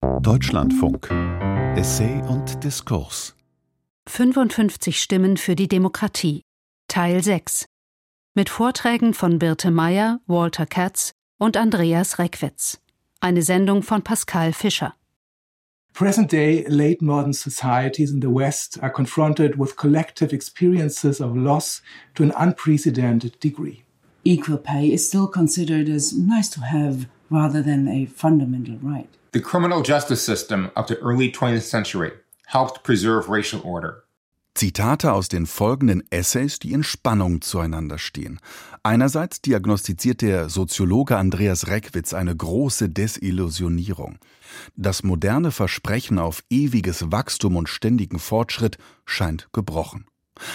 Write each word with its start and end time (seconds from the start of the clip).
Deutschlandfunk 0.00 1.10
Essay 1.76 2.22
und 2.28 2.62
Diskurs 2.62 3.34
55 4.08 5.02
Stimmen 5.02 5.36
für 5.36 5.56
die 5.56 5.66
Demokratie 5.66 6.42
Teil 6.86 7.22
6 7.22 7.66
mit 8.34 8.48
Vorträgen 8.48 9.12
von 9.12 9.40
Birte 9.40 9.72
Meyer, 9.72 10.20
Walter 10.28 10.66
Katz 10.66 11.10
und 11.38 11.56
Andreas 11.56 12.20
Reckwitz. 12.20 12.78
Eine 13.20 13.42
Sendung 13.42 13.82
von 13.82 14.02
Pascal 14.02 14.52
Fischer. 14.52 14.94
Present 15.94 16.30
day 16.30 16.64
late 16.68 17.04
modern 17.04 17.32
societies 17.32 18.12
in 18.12 18.22
the 18.22 18.32
West 18.32 18.80
are 18.80 18.92
confronted 18.92 19.58
with 19.58 19.76
collective 19.76 20.32
experiences 20.32 21.20
of 21.20 21.34
loss 21.34 21.82
to 22.14 22.22
an 22.22 22.30
unprecedented 22.30 23.42
degree. 23.42 23.82
Equal 24.22 24.58
pay 24.58 24.92
is 24.92 25.08
still 25.08 25.26
considered 25.26 25.88
as 25.88 26.12
nice 26.12 26.48
to 26.50 26.60
have 26.60 27.08
rather 27.30 27.62
than 27.62 27.88
a 27.88 28.06
fundamental 28.06 28.76
right. 28.82 29.08
The 29.32 29.40
criminal 29.40 29.82
justice 29.82 30.24
system 30.24 30.70
of 30.74 30.88
the 30.88 30.98
early 31.00 31.30
20th 31.30 31.68
century 31.68 32.12
helped 32.46 32.82
preserve 32.82 33.28
racial 33.28 33.60
order. 33.64 34.04
Zitate 34.58 35.12
aus 35.12 35.28
den 35.28 35.46
folgenden 35.46 36.02
Essays, 36.10 36.58
die 36.58 36.72
in 36.72 36.82
Spannung 36.82 37.42
zueinander 37.42 37.96
stehen. 37.96 38.40
Einerseits 38.82 39.40
diagnostiziert 39.40 40.20
der 40.20 40.48
Soziologe 40.48 41.16
Andreas 41.16 41.68
Reckwitz 41.68 42.12
eine 42.12 42.34
große 42.34 42.88
Desillusionierung. 42.88 44.18
Das 44.74 45.04
moderne 45.04 45.52
Versprechen 45.52 46.18
auf 46.18 46.42
ewiges 46.50 47.12
Wachstum 47.12 47.54
und 47.54 47.68
ständigen 47.68 48.18
Fortschritt 48.18 48.78
scheint 49.04 49.48
gebrochen. 49.52 50.06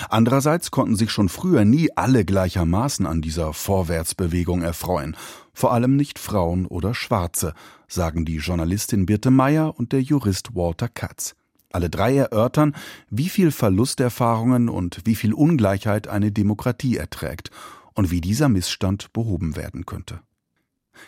Andererseits 0.10 0.72
konnten 0.72 0.96
sich 0.96 1.12
schon 1.12 1.30
früher 1.30 1.66
nie 1.66 1.90
alle 1.96 2.26
gleichermaßen 2.26 3.06
an 3.06 3.22
dieser 3.22 3.54
Vorwärtsbewegung 3.54 4.62
erfreuen, 4.62 5.16
vor 5.54 5.72
allem 5.74 5.96
nicht 5.96 6.20
Frauen 6.20 6.66
oder 6.66 6.94
Schwarze, 6.94 7.54
sagen 7.88 8.26
die 8.26 8.38
Journalistin 8.38 9.06
Birte 9.06 9.32
Meyer 9.32 9.78
und 9.78 9.92
der 9.92 10.02
Jurist 10.02 10.56
Walter 10.56 10.88
Katz. 10.88 11.36
Alle 11.72 11.90
drei 11.90 12.16
erörtern, 12.16 12.76
wie 13.10 13.30
viel 13.30 13.52
Verlusterfahrungen 13.52 14.70
und 14.70 15.02
wie 15.06 15.16
viel 15.16 15.34
Ungleichheit 15.34 16.08
eine 16.08 16.32
Demokratie 16.32 16.98
erträgt 16.98 17.50
und 17.94 18.12
wie 18.12 18.22
dieser 18.22 18.50
Missstand 18.50 19.12
behoben 19.14 19.56
werden 19.56 19.86
könnte. 19.86 20.20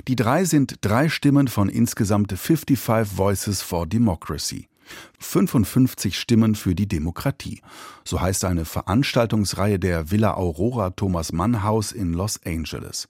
Die 0.08 0.16
drei 0.16 0.46
sind 0.46 0.78
drei 0.82 1.10
Stimmen 1.10 1.48
von 1.48 1.70
insgesamt 1.70 2.32
55 2.32 3.18
Voices 3.18 3.62
for 3.62 3.86
Democracy. 3.86 4.68
55 5.20 6.18
Stimmen 6.20 6.56
für 6.56 6.76
die 6.76 6.88
Demokratie. 6.88 7.62
So 8.04 8.22
heißt 8.22 8.46
eine 8.46 8.66
Veranstaltungsreihe 8.66 9.80
der 9.80 10.12
Villa 10.12 10.36
Aurora 10.36 10.92
Thomas 10.92 11.32
Mann 11.32 11.64
Haus 11.64 11.92
in 11.92 12.14
Los 12.14 12.40
Angeles. 12.46 13.08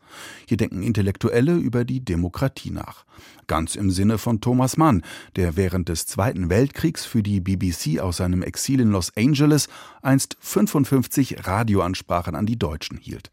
Hier 0.48 0.58
denken 0.58 0.84
Intellektuelle 0.84 1.56
über 1.56 1.86
die 1.86 2.03
Demokratie 2.03 2.72
nach. 2.72 3.06
Ganz 3.48 3.76
im 3.76 3.92
Sinne 3.92 4.18
von 4.18 4.42
Thomas 4.42 4.78
Mann, 4.78 5.03
der 5.36 5.56
während 5.56 5.90
des 5.90 6.08
Zweiten 6.08 6.50
Weltkriegs 6.50 7.06
für 7.06 7.22
die 7.22 7.42
BBC 7.42 8.00
aus 8.00 8.18
seinem 8.18 8.42
Exil 8.42 8.80
in 8.80 8.92
Los 8.92 9.12
Angeles 9.16 9.68
einst 10.02 10.38
55 10.40 11.46
Radioansprachen 11.46 12.36
an 12.36 12.46
die 12.46 12.58
Deutschen 12.58 12.98
hielt. 12.98 13.31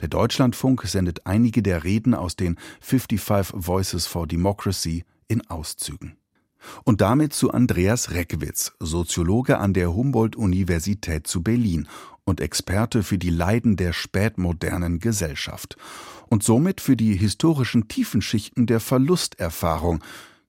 Der 0.00 0.08
Deutschlandfunk 0.08 0.82
sendet 0.84 1.26
einige 1.26 1.62
der 1.62 1.84
Reden 1.84 2.14
aus 2.14 2.34
den 2.34 2.56
55 2.80 3.54
Voices 3.54 4.06
for 4.06 4.26
Democracy 4.26 5.04
in 5.28 5.48
Auszügen. 5.48 6.16
Und 6.84 7.00
damit 7.00 7.32
zu 7.32 7.50
Andreas 7.50 8.10
Reckwitz, 8.10 8.72
Soziologe 8.80 9.58
an 9.58 9.72
der 9.72 9.94
Humboldt-Universität 9.94 11.26
zu 11.26 11.42
Berlin 11.42 11.88
und 12.24 12.40
Experte 12.40 13.02
für 13.02 13.18
die 13.18 13.30
Leiden 13.30 13.76
der 13.76 13.92
spätmodernen 13.92 14.98
Gesellschaft 14.98 15.76
und 16.28 16.42
somit 16.42 16.80
für 16.80 16.96
die 16.96 17.14
historischen 17.14 17.88
Tiefenschichten 17.88 18.66
der 18.66 18.80
Verlusterfahrung, 18.80 20.02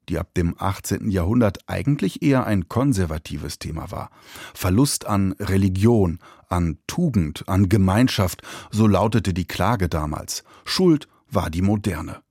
die 0.10 0.18
ab 0.18 0.34
dem 0.34 0.56
18. 0.58 1.10
Jahrhundert 1.10 1.60
eigentlich 1.68 2.22
eher 2.22 2.46
ein 2.46 2.70
konservatives 2.70 3.60
Thema 3.60 3.92
war. 3.92 4.10
Verlust 4.54 5.06
an 5.06 5.34
Religion, 5.40 6.20
an 6.50 6.78
Tugend, 6.88 7.48
an 7.48 7.70
Gemeinschaft, 7.70 8.42
so 8.72 8.88
lautete 8.88 9.34
die 9.34 9.46
Klage 9.46 9.90
damals. 9.90 10.44
Schuld 10.66 11.08
war 11.30 11.50
die 11.50 11.62
Moderne. 11.62 12.23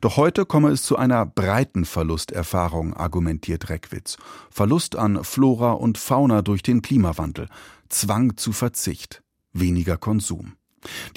Doch 0.00 0.16
heute 0.16 0.46
komme 0.46 0.70
es 0.70 0.82
zu 0.82 0.96
einer 0.96 1.26
breiten 1.26 1.84
Verlusterfahrung, 1.84 2.94
argumentiert 2.94 3.68
Reckwitz. 3.68 4.16
Verlust 4.50 4.96
an 4.96 5.24
Flora 5.24 5.72
und 5.72 5.98
Fauna 5.98 6.42
durch 6.42 6.62
den 6.62 6.82
Klimawandel, 6.82 7.48
Zwang 7.88 8.36
zu 8.36 8.52
Verzicht, 8.52 9.22
weniger 9.52 9.96
Konsum. 9.96 10.54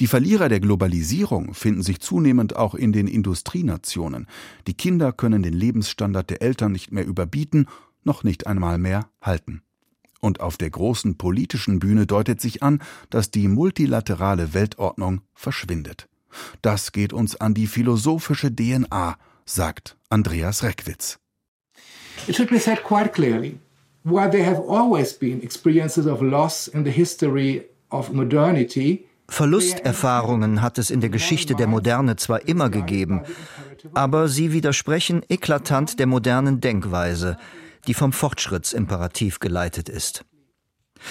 Die 0.00 0.06
Verlierer 0.06 0.48
der 0.48 0.60
Globalisierung 0.60 1.54
finden 1.54 1.82
sich 1.82 2.00
zunehmend 2.00 2.56
auch 2.56 2.74
in 2.74 2.92
den 2.92 3.06
Industrienationen. 3.06 4.26
Die 4.66 4.74
Kinder 4.74 5.12
können 5.12 5.42
den 5.42 5.52
Lebensstandard 5.52 6.30
der 6.30 6.42
Eltern 6.42 6.72
nicht 6.72 6.90
mehr 6.90 7.06
überbieten, 7.06 7.66
noch 8.04 8.24
nicht 8.24 8.46
einmal 8.46 8.78
mehr 8.78 9.10
halten. 9.20 9.62
Und 10.20 10.40
auf 10.40 10.56
der 10.56 10.70
großen 10.70 11.16
politischen 11.16 11.78
Bühne 11.78 12.06
deutet 12.06 12.40
sich 12.40 12.62
an, 12.62 12.82
dass 13.10 13.30
die 13.30 13.46
multilaterale 13.46 14.54
Weltordnung 14.54 15.20
verschwindet. 15.34 16.08
Das 16.62 16.92
geht 16.92 17.12
uns 17.12 17.36
an 17.36 17.54
die 17.54 17.66
philosophische 17.66 18.50
DNA, 18.50 19.16
sagt 19.44 19.96
Andreas 20.10 20.62
Reckwitz. 20.62 21.18
It 22.26 22.36
should 22.36 22.50
be 22.50 22.58
said 22.58 22.82
quite 22.84 23.12
clearly, 23.12 23.58
while 24.04 24.30
there 24.30 24.44
have 24.44 24.60
always 24.68 25.14
been 25.14 25.42
experiences 25.42 26.06
of 26.06 26.20
loss 26.20 26.68
in 26.68 26.84
the 26.84 26.90
history 26.90 27.64
of 27.90 28.12
modernity, 28.12 29.04
Verlusterfahrungen 29.30 30.62
hat 30.62 30.78
es 30.78 30.90
in 30.90 31.00
der 31.00 31.10
Geschichte 31.10 31.54
der 31.54 31.66
Moderne 31.66 32.16
zwar 32.16 32.48
immer 32.48 32.70
gegeben, 32.70 33.22
aber 33.92 34.28
sie 34.28 34.52
widersprechen 34.52 35.22
eklatant 35.28 35.98
der 35.98 36.06
modernen 36.06 36.60
Denkweise, 36.60 37.36
die 37.86 37.94
vom 37.94 38.12
Fortschrittsimperativ 38.12 39.38
geleitet 39.38 39.90
ist. 39.90 40.24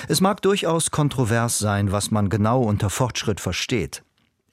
Es 0.08 0.20
mag 0.20 0.42
durchaus 0.42 0.92
kontrovers 0.92 1.60
sein, 1.60 1.92
was 1.92 2.12
man 2.12 2.30
genau 2.30 2.62
unter 2.64 2.90
Fortschritt 2.90 3.40
versteht. 3.40 4.04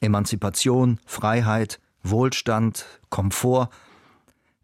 Emanzipation, 0.05 1.01
Freiheit, 1.07 1.81
Wohlstand, 2.03 2.87
Komfort, 3.11 3.71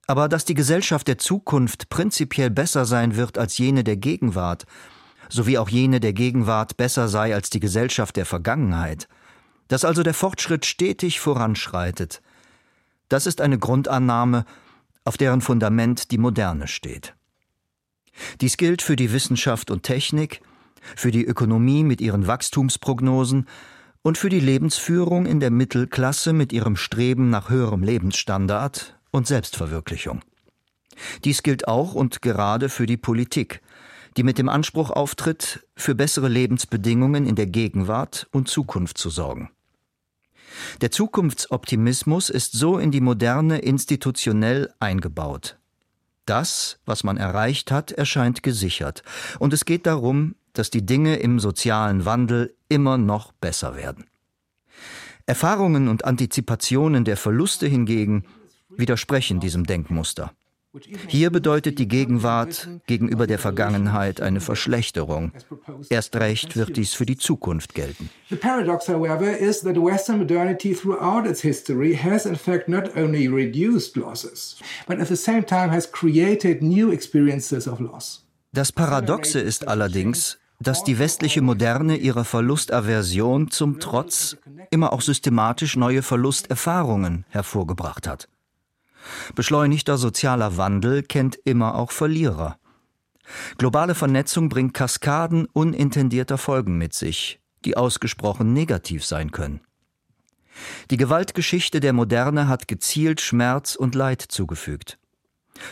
aber 0.07 0.29
dass 0.29 0.45
die 0.45 0.55
Gesellschaft 0.55 1.09
der 1.09 1.19
Zukunft 1.19 1.89
prinzipiell 1.89 2.51
besser 2.51 2.85
sein 2.85 3.17
wird 3.17 3.39
als 3.39 3.59
jene 3.59 3.85
der 3.85 3.97
Gegenwart, 3.97 4.67
sowie 5.29 5.59
auch 5.59 5.69
jene 5.69 6.01
der 6.01 6.13
Gegenwart 6.13 6.77
besser 6.77 7.09
sei 7.09 7.35
als 7.35 7.51
die 7.51 7.61
Gesellschaft 7.61 8.17
der 8.17 8.27
Vergangenheit, 8.27 9.09
dass 9.69 9.85
also 9.85 10.03
der 10.03 10.15
Fortschritt 10.15 10.67
stetig 10.67 11.21
voranschreitet, 11.21 12.23
das 13.09 13.27
ist 13.27 13.41
eine 13.41 13.59
Grundannahme, 13.59 14.45
auf 15.05 15.17
deren 15.17 15.41
Fundament 15.41 16.11
die 16.11 16.19
Moderne 16.19 16.69
steht. 16.69 17.15
Dies 18.41 18.57
gilt 18.57 18.83
für 18.83 18.97
die 18.97 19.13
Wissenschaft 19.13 19.71
und 19.71 19.83
Technik, 19.83 20.43
für 20.97 21.11
die 21.11 21.25
Ökonomie 21.25 21.85
mit 21.85 22.01
ihren 22.01 22.27
Wachstumsprognosen 22.27 23.47
und 24.03 24.19
für 24.19 24.29
die 24.29 24.41
Lebensführung 24.41 25.27
in 25.27 25.41
der 25.41 25.51
Mittelklasse 25.51 26.33
mit 26.33 26.53
ihrem 26.53 26.77
Streben 26.77 27.31
nach 27.31 27.51
höherem 27.51 27.83
Lebensstandard 27.83 28.99
und 29.11 29.27
Selbstverwirklichung. 29.27 30.23
Dies 31.25 31.43
gilt 31.43 31.69
auch 31.69 31.95
und 31.95 32.23
gerade 32.23 32.69
für 32.69 32.87
die 32.87 32.97
Politik, 32.97 33.63
die 34.17 34.23
mit 34.23 34.39
dem 34.39 34.49
Anspruch 34.49 34.91
auftritt, 34.91 35.67
für 35.77 35.95
bessere 35.95 36.29
Lebensbedingungen 36.29 37.27
in 37.27 37.37
der 37.37 37.47
Gegenwart 37.47 38.27
und 38.33 38.49
Zukunft 38.49 38.99
zu 38.99 39.11
sorgen. 39.11 39.51
Der 40.81 40.91
Zukunftsoptimismus 40.91 42.29
ist 42.29 42.53
so 42.53 42.79
in 42.79 42.91
die 42.91 43.01
Moderne 43.01 43.59
institutionell 43.59 44.73
eingebaut. 44.81 45.59
Das, 46.27 46.81
was 46.87 47.05
man 47.05 47.17
erreicht 47.17 47.71
hat, 47.71 47.93
erscheint 47.93 48.43
gesichert, 48.43 49.03
und 49.39 49.53
es 49.53 49.65
geht 49.65 49.87
darum, 49.87 50.35
dass 50.53 50.71
die 50.71 50.85
Dinge 50.85 51.17
im 51.17 51.39
sozialen 51.39 52.05
Wandel 52.05 52.55
immer 52.69 52.99
noch 52.99 53.33
besser 53.33 53.77
werden. 53.77 54.07
Erfahrungen 55.27 55.89
und 55.89 56.05
Antizipationen 56.05 57.05
der 57.05 57.17
Verluste 57.17 57.67
hingegen 57.67 58.25
widersprechen 58.69 59.41
diesem 59.41 59.65
Denkmuster. 59.65 60.33
Hier 61.09 61.31
bedeutet 61.31 61.81
die 61.81 61.89
Gegenwart 61.89 62.69
gegenüber 62.87 63.27
der 63.27 63.41
Vergangenheit 63.41 64.21
eine 64.21 64.41
Verschlechterung. 64.41 65.33
Erst 65.89 66.15
recht 66.15 66.57
wird 66.57 66.77
dies 66.77 66.95
für 66.95 67.07
die 67.07 67.17
Zukunft 67.17 67.75
gelten. 67.75 68.09
The 68.29 68.37
paradox, 68.37 68.89
however, 68.89 69.37
is 69.37 69.63
that 69.63 69.75
Western 69.77 70.19
modernity 70.19 70.73
throughout 70.73 71.29
its 71.29 71.41
history 71.41 71.97
has 71.97 72.25
in 72.25 72.37
fact 72.37 72.69
not 72.69 72.97
only 72.97 73.27
reduced 73.27 73.97
losses, 73.97 74.59
but 74.87 75.01
at 75.01 75.09
the 75.09 75.17
same 75.17 75.45
time 75.45 75.73
has 75.73 75.91
created 75.91 76.63
new 76.63 76.93
experiences 76.93 77.67
of 77.67 77.81
loss. 77.81 78.25
Das 78.53 78.71
Paradoxe 78.71 79.41
ist 79.41 79.67
allerdings, 79.67 80.39
dass 80.61 80.85
die 80.85 80.99
westliche 80.99 81.41
Moderne 81.41 81.97
ihrer 81.97 82.25
Verlustaversion 82.25 83.51
zum 83.51 83.81
Trotz 83.81 84.37
immer 84.71 84.93
auch 84.93 85.01
systematisch 85.01 85.77
neue 85.77 86.03
Verlusterfahrungen 86.03 87.25
hervorgebracht 87.31 88.07
hat. 88.07 88.29
Beschleunigter 89.35 89.97
sozialer 89.97 90.59
Wandel 90.59 91.03
kennt 91.03 91.37
immer 91.45 91.75
auch 91.77 91.91
Verlierer. 91.91 92.59
Globale 93.57 93.95
Vernetzung 93.95 94.49
bringt 94.49 94.75
Kaskaden 94.75 95.47
unintendierter 95.47 96.37
Folgen 96.37 96.77
mit 96.77 96.93
sich, 96.93 97.41
die 97.65 97.77
ausgesprochen 97.77 98.53
negativ 98.53 99.05
sein 99.05 99.31
können. 99.31 99.61
Die 100.91 100.99
Gewaltgeschichte 100.99 101.81
der 101.81 101.95
Moderne 101.95 102.49
hat 102.49 102.69
gezielt 102.69 103.23
Schmerz 103.23 103.77
und 103.77 103.95
Leid 103.95 104.21
zugefügt. 104.21 104.99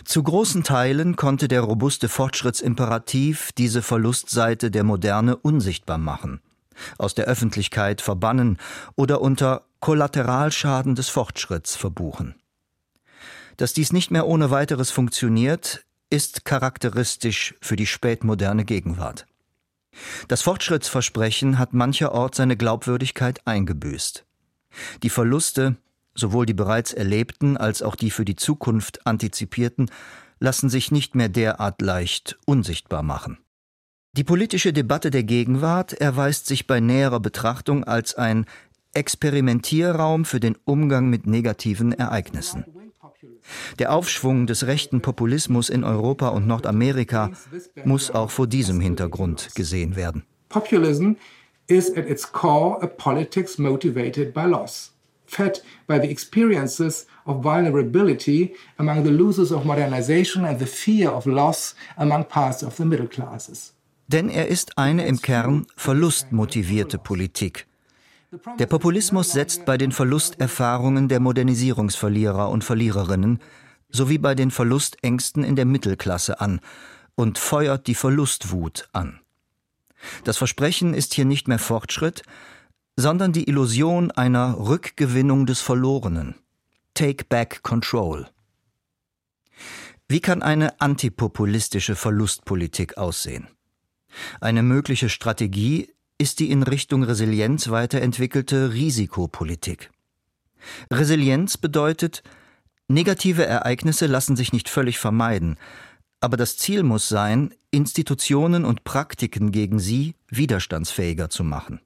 Zu 0.05 0.23
großen 0.23 0.65
Teilen 0.65 1.17
konnte 1.17 1.49
der 1.49 1.63
robuste 1.63 2.09
Fortschrittsimperativ 2.09 3.53
diese 3.53 3.83
Verlustseite 3.83 4.71
der 4.71 4.85
Moderne 4.85 5.37
unsichtbar 5.37 5.99
machen, 5.99 6.41
aus 6.99 7.15
der 7.15 7.27
Öffentlichkeit 7.27 8.01
verbannen 8.01 8.59
oder 8.97 9.21
unter 9.21 9.65
Kollateralschaden 9.81 10.95
des 10.95 11.09
Fortschritts 11.09 11.77
verbuchen. 11.77 12.35
Dass 13.57 13.73
dies 13.73 13.93
nicht 13.93 14.11
mehr 14.11 14.27
ohne 14.27 14.51
weiteres 14.51 14.91
funktioniert, 14.91 15.85
ist 16.11 16.45
charakteristisch 16.45 17.55
für 17.61 17.77
die 17.77 17.87
spätmoderne 17.87 18.65
Gegenwart. 18.65 19.27
Das 20.29 20.43
Fortschrittsversprechen 20.43 21.59
hat 21.59 21.73
mancherorts 21.75 22.37
seine 22.37 22.57
Glaubwürdigkeit 22.57 23.47
eingebüßt. 23.47 24.25
Die 25.03 25.11
Verluste, 25.11 25.77
sowohl 26.19 26.47
die 26.47 26.55
bereits 26.55 26.93
erlebten 26.93 27.57
als 27.57 27.83
auch 27.83 27.97
die 27.97 28.11
für 28.11 28.25
die 28.25 28.37
Zukunft 28.37 29.07
antizipierten, 29.07 29.91
lassen 30.41 30.69
sich 30.69 30.91
nicht 30.91 31.15
mehr 31.15 31.29
derart 31.29 31.83
leicht 31.83 32.39
unsichtbar 32.47 33.03
machen. 33.03 33.39
Die 34.17 34.25
politische 34.25 34.73
Debatte 34.73 35.11
der 35.11 35.23
Gegenwart 35.23 35.93
erweist 35.93 36.47
sich 36.47 36.67
bei 36.67 36.81
näherer 36.81 37.21
Betrachtung 37.21 37.85
als 37.85 38.15
ein 38.15 38.47
Experimentierraum 38.95 40.25
für 40.25 40.41
den 40.41 40.57
Umgang 40.65 41.09
mit 41.09 41.27
negativen 41.27 41.93
Ereignissen. 41.93 42.65
Der 43.79 43.93
Aufschwung 43.93 44.47
des 44.47 44.67
rechten 44.67 45.03
Populismus 45.03 45.69
in 45.69 45.85
Europa 45.85 46.29
und 46.29 46.47
Nordamerika 46.47 47.31
muss 47.85 48.11
auch 48.11 48.31
vor 48.31 48.47
diesem 48.47 48.81
Hintergrund 48.81 49.51
gesehen 49.55 49.97
werden. 49.97 50.25
Populism 50.49 51.13
is 51.69 51.95
at 51.97 52.09
its 52.09 52.31
core 52.33 52.83
a 52.83 52.87
politics 52.87 53.59
motivated 53.59 54.33
by 54.33 54.47
loss, 54.47 54.93
fed 55.29 55.63
by 55.87 55.99
the 56.01 56.11
experiences 56.11 57.07
of 57.25 57.43
vulnerability 57.45 58.55
among 58.79 59.05
the 59.05 59.11
losers 59.11 59.53
of 59.53 59.65
modernization 59.65 60.45
and 60.45 60.59
the 60.59 60.67
fear 60.67 61.11
of 61.11 61.27
loss 61.27 61.75
among 61.97 62.25
parts 62.25 62.63
of 62.63 62.77
the 62.77 62.85
middle 62.85 63.09
classes. 63.09 63.73
Denn 64.09 64.31
er 64.31 64.49
ist 64.49 64.79
eine 64.79 65.07
im 65.07 65.21
Kern 65.21 65.67
verlustmotivierte 65.77 66.99
Politik, 66.99 67.69
der 68.59 68.67
Populismus 68.67 69.33
setzt 69.33 69.65
bei 69.65 69.79
den 69.79 69.91
Verlusterfahrungen 69.91 71.09
der 71.09 71.19
Modernisierungsverlierer 71.19 72.51
und 72.51 72.63
Verliererinnen 72.63 73.39
sowie 73.89 74.19
bei 74.19 74.35
den 74.35 74.51
Verlustängsten 74.51 75.45
in 75.45 75.57
der 75.57 75.65
Mittelklasse 75.65 76.39
an 76.41 76.61
und 77.15 77.39
feuert 77.39 77.87
die 77.87 77.95
Verlustwut 77.95 78.89
an. 78.93 79.21
Das 80.25 80.37
Versprechen 80.37 80.93
ist 80.93 81.15
hier 81.15 81.25
nicht 81.25 81.49
mehr 81.49 81.59
Fortschritt, 81.59 82.23
sondern 82.99 83.33
die 83.33 83.49
Illusion 83.49 84.11
einer 84.11 84.59
Rückgewinnung 84.59 85.47
des 85.47 85.61
Verlorenen. 85.61 86.35
Take 86.95 87.27
back 87.29 87.63
control. 87.63 88.27
Wie 90.09 90.19
kann 90.19 90.43
eine 90.43 90.81
antipopulistische 90.81 91.95
Verlustpolitik 91.95 92.99
aussehen? 92.99 93.47
Eine 94.41 94.65
mögliche 94.65 95.11
Strategie 95.11 95.95
ist 96.19 96.41
die 96.41 96.51
in 96.51 96.65
Richtung 96.65 97.05
Resilienz 97.05 97.71
weiterentwickelte 97.71 98.73
Risikopolitik. 98.73 99.93
Resilienz 100.93 101.57
bedeutet, 101.57 102.25
negative 102.89 103.47
Ereignisse 103.47 104.07
lassen 104.07 104.35
sich 104.35 104.53
nicht 104.53 104.69
völlig 104.69 104.99
vermeiden, 104.99 105.57
aber 106.19 106.37
das 106.37 106.57
Ziel 106.57 106.83
muss 106.83 107.09
sein, 107.09 107.55
Institutionen 107.71 108.65
und 108.65 108.83
Praktiken 108.83 109.53
gegen 109.53 109.79
sie 109.79 110.17
widerstandsfähiger 110.31 111.31
zu 111.31 111.45
machen. 111.45 111.81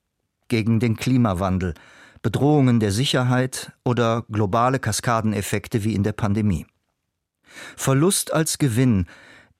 Gegen 0.52 0.80
den 0.80 0.96
Klimawandel, 0.96 1.72
Bedrohungen 2.20 2.78
der 2.78 2.92
Sicherheit 2.92 3.72
oder 3.86 4.26
globale 4.30 4.78
Kaskadeneffekte 4.78 5.82
wie 5.82 5.94
in 5.94 6.02
der 6.02 6.12
Pandemie. 6.12 6.66
Verlust 7.74 8.34
als 8.34 8.58
Gewinn 8.58 9.06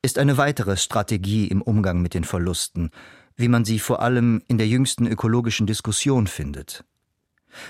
ist 0.02 0.18
eine 0.18 0.36
weitere 0.36 0.76
Strategie 0.76 1.46
im 1.46 1.62
Umgang 1.62 2.02
mit 2.02 2.12
den 2.12 2.24
Verlusten, 2.24 2.90
wie 3.36 3.48
man 3.48 3.64
sie 3.64 3.78
vor 3.78 4.02
allem 4.02 4.42
in 4.48 4.58
der 4.58 4.68
jüngsten 4.68 5.06
ökologischen 5.06 5.66
Diskussion 5.66 6.26
findet. 6.26 6.84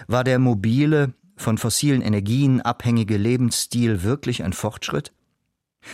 War 0.08 0.24
der 0.24 0.40
mobile, 0.40 1.14
von 1.36 1.58
fossilen 1.58 2.02
Energien 2.02 2.60
abhängige 2.60 3.18
Lebensstil 3.18 4.02
wirklich 4.02 4.42
ein 4.42 4.52
Fortschritt? 4.52 5.12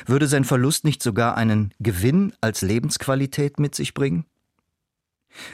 Würde 0.07 0.29
sein 0.29 0.45
Verlust 0.45 0.83
nicht 0.83 1.03
sogar 1.03 1.37
einen 1.37 1.75
Gewinn 1.79 2.33
als 2.41 2.63
Lebensqualität 2.63 3.61
mit 3.61 3.75
sich 3.75 3.93
bringen? 3.93 4.25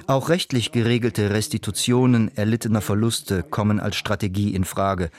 Auch 0.06 0.29
rechtlich 0.29 0.73
geregelte 0.73 1.31
Restitutionen 1.31 2.31
erlittener 2.37 2.81
Verluste 2.81 3.43
kommen 3.43 3.81
als 3.81 3.97
Strategie 3.97 4.55
in 4.55 4.65
Frage, 4.65 5.11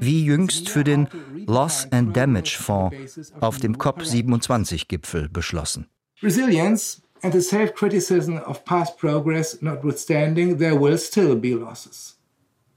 wie 0.00 0.24
jüngst 0.24 0.68
für 0.68 0.84
den 0.84 1.08
Loss 1.46 1.86
and 1.90 2.16
Damage 2.16 2.56
Fonds 2.58 3.32
auf 3.40 3.58
dem 3.58 3.76
COP27-Gipfel 3.76 5.28
beschlossen. 5.28 5.86
Resilience 6.22 7.02
and 7.22 7.32
the 7.32 7.40
self 7.40 7.74
criticism 7.74 8.36
of 8.38 8.64
past 8.64 8.98
progress 8.98 9.60
notwithstanding, 9.62 10.58
there 10.58 10.78
will 10.78 10.98
still 10.98 11.34
be 11.34 11.54
losses. 11.54 12.18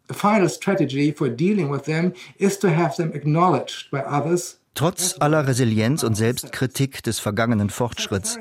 The 0.07 0.13
final 0.13 0.47
strategy 0.47 1.11
for 1.11 1.29
dealing 1.29 1.69
with 1.69 1.83
them 1.83 2.13
is 2.37 2.57
to 2.59 2.69
have 2.69 2.95
them 2.95 3.11
acknowledged 3.13 3.91
by 3.91 3.99
others. 3.99 4.57
Trotz 4.77 5.15
aller 5.19 5.47
Resilienz 5.47 6.03
und 6.03 6.13
Selbstkritik 6.13 7.01
des 7.01 7.17
vergangenen 7.17 7.71
Fortschritts, 7.71 8.37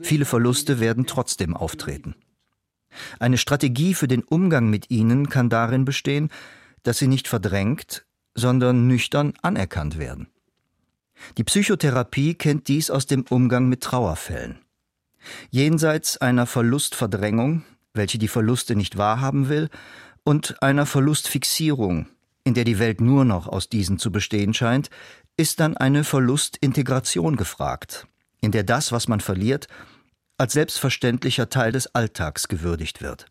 viele 0.00 0.24
Verluste 0.24 0.78
werden 0.78 1.06
trotzdem 1.06 1.56
auftreten. 1.56 2.14
Eine 3.18 3.36
Strategie 3.36 3.94
für 3.94 4.06
den 4.06 4.22
Umgang 4.22 4.70
mit 4.70 4.92
ihnen 4.92 5.28
kann 5.28 5.48
darin 5.48 5.84
bestehen, 5.84 6.30
dass 6.84 6.98
sie 6.98 7.08
nicht 7.08 7.26
verdrängt, 7.26 8.06
sondern 8.36 8.86
nüchtern 8.86 9.32
anerkannt 9.42 9.98
werden. 9.98 10.28
Die 11.36 11.42
Psychotherapie 11.42 12.34
kennt 12.34 12.68
dies 12.68 12.88
aus 12.88 13.06
dem 13.06 13.24
Umgang 13.28 13.68
mit 13.68 13.80
Trauerfällen. 13.80 14.60
Jenseits 15.50 16.16
einer 16.16 16.46
Verlustverdrängung, 16.46 17.64
welche 17.92 18.18
die 18.18 18.28
Verluste 18.28 18.76
nicht 18.76 18.98
wahrhaben 18.98 19.48
will, 19.48 19.68
und 20.22 20.62
einer 20.62 20.86
Verlustfixierung, 20.86 22.06
in 22.44 22.54
der 22.54 22.62
die 22.62 22.78
Welt 22.78 23.00
nur 23.00 23.24
noch 23.24 23.48
aus 23.48 23.68
diesen 23.68 23.98
zu 23.98 24.12
bestehen 24.12 24.54
scheint, 24.54 24.90
ist 25.36 25.60
dann 25.60 25.76
eine 25.76 26.04
Verlustintegration 26.04 27.36
gefragt, 27.36 28.06
in 28.40 28.52
der 28.52 28.64
das, 28.64 28.92
was 28.92 29.08
man 29.08 29.20
verliert, 29.20 29.68
als 30.38 30.54
selbstverständlicher 30.54 31.48
Teil 31.48 31.72
des 31.72 31.94
Alltags 31.94 32.48
gewürdigt 32.48 33.02
wird. 33.02 33.26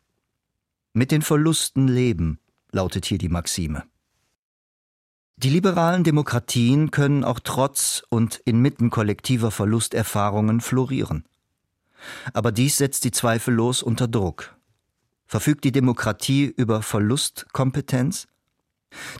Mit 0.93 1.11
den 1.11 1.21
Verlusten 1.21 1.87
leben, 1.87 2.39
lautet 2.71 3.05
hier 3.05 3.17
die 3.17 3.29
Maxime. 3.29 3.83
Die 5.37 5.49
liberalen 5.49 6.03
Demokratien 6.03 6.91
können 6.91 7.25
auch 7.25 7.39
trotz 7.39 8.03
und 8.09 8.41
inmitten 8.45 8.89
kollektiver 8.89 9.51
Verlusterfahrungen 9.51 10.61
florieren. 10.61 11.25
Aber 12.33 12.51
dies 12.51 12.77
setzt 12.77 13.03
sie 13.03 13.11
zweifellos 13.11 13.83
unter 13.83 14.07
Druck. 14.07 14.55
Verfügt 15.25 15.63
die 15.63 15.71
Demokratie 15.71 16.45
über 16.45 16.81
Verlustkompetenz? 16.81 18.27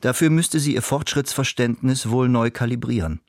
Dafür 0.02 0.30
müsste 0.30 0.60
sie 0.60 0.76
ihr 0.76 0.82
Fortschrittsverständnis 0.82 2.10
wohl 2.10 2.30
neu 2.30 2.52
kalibrieren. 2.52 3.22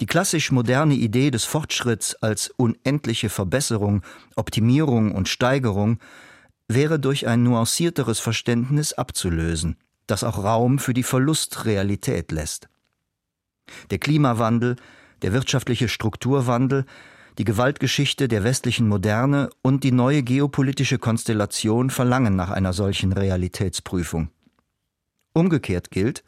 Die 0.00 0.06
klassisch 0.06 0.50
moderne 0.50 0.94
Idee 0.94 1.30
des 1.30 1.44
Fortschritts 1.44 2.14
als 2.16 2.48
unendliche 2.56 3.28
Verbesserung, 3.28 4.02
Optimierung 4.34 5.12
und 5.14 5.28
Steigerung 5.28 5.98
wäre 6.68 6.98
durch 6.98 7.26
ein 7.26 7.42
nuancierteres 7.42 8.20
Verständnis 8.20 8.92
abzulösen, 8.92 9.76
das 10.06 10.24
auch 10.24 10.42
Raum 10.42 10.78
für 10.78 10.94
die 10.94 11.02
Verlustrealität 11.02 12.32
lässt. 12.32 12.68
Der 13.90 13.98
Klimawandel, 13.98 14.76
der 15.22 15.32
wirtschaftliche 15.32 15.88
Strukturwandel, 15.88 16.84
die 17.38 17.44
Gewaltgeschichte 17.44 18.26
der 18.26 18.44
westlichen 18.44 18.88
Moderne 18.88 19.50
und 19.62 19.84
die 19.84 19.92
neue 19.92 20.22
geopolitische 20.22 20.98
Konstellation 20.98 21.90
verlangen 21.90 22.34
nach 22.36 22.50
einer 22.50 22.72
solchen 22.72 23.12
Realitätsprüfung. 23.12 24.30
Umgekehrt 25.38 25.92
gilt, 25.92 26.24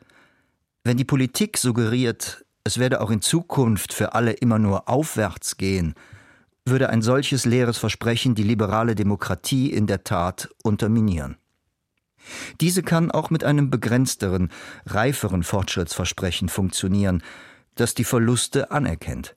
wenn 0.84 0.96
die 0.96 1.04
Politik 1.04 1.58
suggeriert, 1.58 2.44
es 2.62 2.78
werde 2.78 3.00
auch 3.00 3.10
in 3.10 3.20
Zukunft 3.20 3.92
für 3.92 4.14
alle 4.14 4.30
immer 4.30 4.60
nur 4.60 4.88
aufwärts 4.88 5.56
gehen, 5.56 5.94
würde 6.64 6.90
ein 6.90 7.02
solches 7.02 7.44
leeres 7.44 7.76
Versprechen 7.76 8.36
die 8.36 8.44
liberale 8.44 8.94
Demokratie 8.94 9.72
in 9.72 9.88
der 9.88 10.04
Tat 10.04 10.48
unterminieren. 10.62 11.36
Diese 12.60 12.84
kann 12.84 13.10
auch 13.10 13.30
mit 13.30 13.42
einem 13.42 13.68
begrenzteren, 13.68 14.48
reiferen 14.86 15.42
Fortschrittsversprechen 15.42 16.48
funktionieren, 16.48 17.24
das 17.74 17.94
die 17.94 18.04
Verluste 18.04 18.70
anerkennt. 18.70 19.34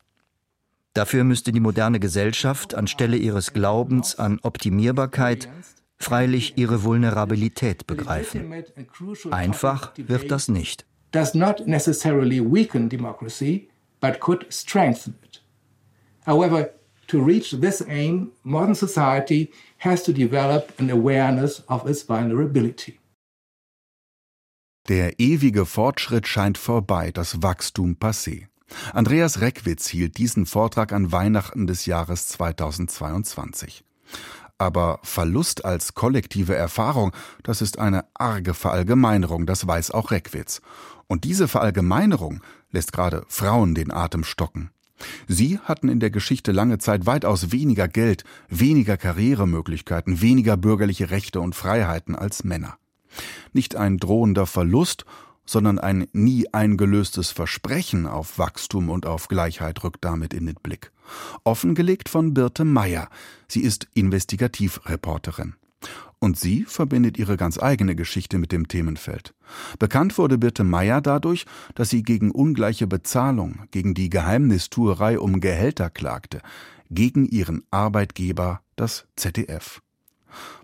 Dafür 0.93 1.23
müsste 1.23 1.51
die 1.51 1.59
moderne 1.59 1.99
Gesellschaft 1.99 2.75
anstelle 2.75 3.17
ihres 3.17 3.53
Glaubens 3.53 4.19
an 4.19 4.39
Optimierbarkeit 4.43 5.49
freilich 6.03 6.53
ihre 6.57 6.83
Vulnerabilität 6.83 7.87
begreifen. 7.87 8.53
Einfach 9.31 9.93
wird 9.97 10.31
das 10.31 10.47
nicht. 10.47 10.85
Does 11.11 11.33
not 11.33 11.67
necessarily 11.67 12.41
weaken 12.41 12.89
democracy, 12.89 13.69
but 14.01 14.19
could 14.19 14.45
strengthen 14.51 15.15
it. 15.23 15.43
However, 16.25 16.71
to 17.07 17.23
reach 17.23 17.51
this 17.59 17.81
aim, 17.87 18.31
modern 18.43 18.75
society 18.75 19.51
has 19.79 20.03
to 20.03 20.11
develop 20.11 20.73
an 20.79 20.89
awareness 20.89 21.63
of 21.67 21.87
its 21.87 22.07
vulnerability. 22.07 22.99
Der 24.89 25.19
ewige 25.19 25.65
Fortschritt 25.65 26.27
scheint 26.27 26.57
vorbei, 26.57 27.11
das 27.11 27.41
Wachstum 27.41 27.95
passé. 27.95 28.47
Andreas 28.93 29.39
Reckwitz 29.39 29.87
hielt 29.87 30.17
diesen 30.17 30.45
Vortrag 30.45 30.91
an 30.91 31.11
Weihnachten 31.11 31.67
des 31.67 31.85
Jahres 31.85 32.27
2022. 32.29 33.83
Aber 34.63 35.01
Verlust 35.03 35.65
als 35.65 35.93
kollektive 35.93 36.55
Erfahrung, 36.55 37.11
das 37.43 37.61
ist 37.61 37.79
eine 37.79 38.05
arge 38.13 38.53
Verallgemeinerung, 38.53 39.45
das 39.45 39.67
weiß 39.67 39.91
auch 39.91 40.09
Reckwitz. 40.09 40.61
Und 41.07 41.25
diese 41.25 41.49
Verallgemeinerung 41.49 42.39
lässt 42.71 42.93
gerade 42.93 43.25
Frauen 43.27 43.75
den 43.75 43.91
Atem 43.91 44.23
stocken. 44.23 44.69
Sie 45.27 45.59
hatten 45.59 45.89
in 45.89 45.99
der 45.99 46.11
Geschichte 46.11 46.53
lange 46.53 46.77
Zeit 46.77 47.05
weitaus 47.05 47.51
weniger 47.51 47.89
Geld, 47.89 48.23
weniger 48.47 48.95
Karrieremöglichkeiten, 48.95 50.21
weniger 50.21 50.55
bürgerliche 50.55 51.09
Rechte 51.09 51.41
und 51.41 51.55
Freiheiten 51.55 52.15
als 52.15 52.45
Männer. 52.45 52.77
Nicht 53.51 53.75
ein 53.75 53.97
drohender 53.97 54.45
Verlust, 54.45 55.03
sondern 55.45 55.77
ein 55.77 56.07
nie 56.13 56.47
eingelöstes 56.53 57.31
Versprechen 57.31 58.07
auf 58.07 58.39
Wachstum 58.39 58.89
und 58.89 59.05
auf 59.05 59.27
Gleichheit 59.27 59.83
rückt 59.83 60.05
damit 60.05 60.33
in 60.33 60.45
den 60.45 60.55
Blick. 60.55 60.92
Offengelegt 61.43 62.09
von 62.09 62.33
Birte 62.33 62.65
Meyer. 62.65 63.09
Sie 63.47 63.61
ist 63.61 63.87
Investigativreporterin. 63.93 65.55
Und 66.19 66.39
sie 66.39 66.63
verbindet 66.63 67.17
ihre 67.17 67.35
ganz 67.35 67.61
eigene 67.61 67.95
Geschichte 67.95 68.37
mit 68.37 68.53
dem 68.53 68.69
Themenfeld. 68.69 69.33
Bekannt 69.77 70.17
wurde 70.17 70.37
Birte 70.37 70.63
Meyer 70.63 71.01
dadurch, 71.01 71.45
dass 71.75 71.89
sie 71.89 72.01
gegen 72.01 72.31
ungleiche 72.31 72.87
Bezahlung, 72.87 73.67
gegen 73.71 73.93
die 73.93 74.09
Geheimnistuerei 74.09 75.19
um 75.19 75.41
Gehälter 75.41 75.89
klagte, 75.89 76.41
gegen 76.89 77.25
ihren 77.25 77.63
Arbeitgeber, 77.71 78.61
das 78.77 79.05
ZDF. 79.17 79.82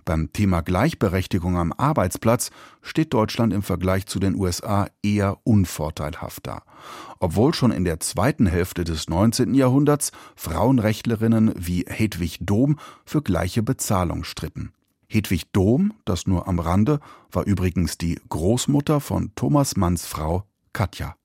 Beim 0.06 0.32
Thema 0.34 0.62
Gleichberechtigung 0.62 1.58
am 1.58 1.74
Arbeitsplatz 1.74 2.52
steht 2.82 3.14
Deutschland 3.14 3.54
im 3.54 3.62
Vergleich 3.62 4.06
zu 4.06 4.20
den 4.20 4.36
USA 4.36 4.88
eher 5.04 5.38
unvorteilhaft 5.44 6.48
da. 6.48 6.64
Obwohl 7.20 7.54
schon 7.54 7.72
in 7.72 7.86
der 7.86 8.00
zweiten 8.00 8.48
Hälfte 8.48 8.84
des 8.84 9.10
19. 9.10 9.54
Jahrhunderts 9.54 10.12
Frauenrechtlerinnen 10.36 11.54
wie 11.58 11.86
Hedwig 11.88 12.40
Dohm 12.42 12.78
für 13.06 13.22
gleiche 13.22 13.64
Bezahlung 13.64 14.24
stritten. 14.24 14.72
Hedwig 15.08 15.52
Dohm, 15.52 15.94
das 16.06 16.28
nur 16.28 16.48
am 16.48 16.60
Rande, 16.60 17.00
war 17.32 17.46
übrigens 17.46 17.98
die 17.98 18.20
Großmutter 18.30 19.00
von 19.00 19.32
Thomas 19.36 19.76
Manns 19.76 20.06
Frau 20.06 20.44
Katja. 20.72 21.16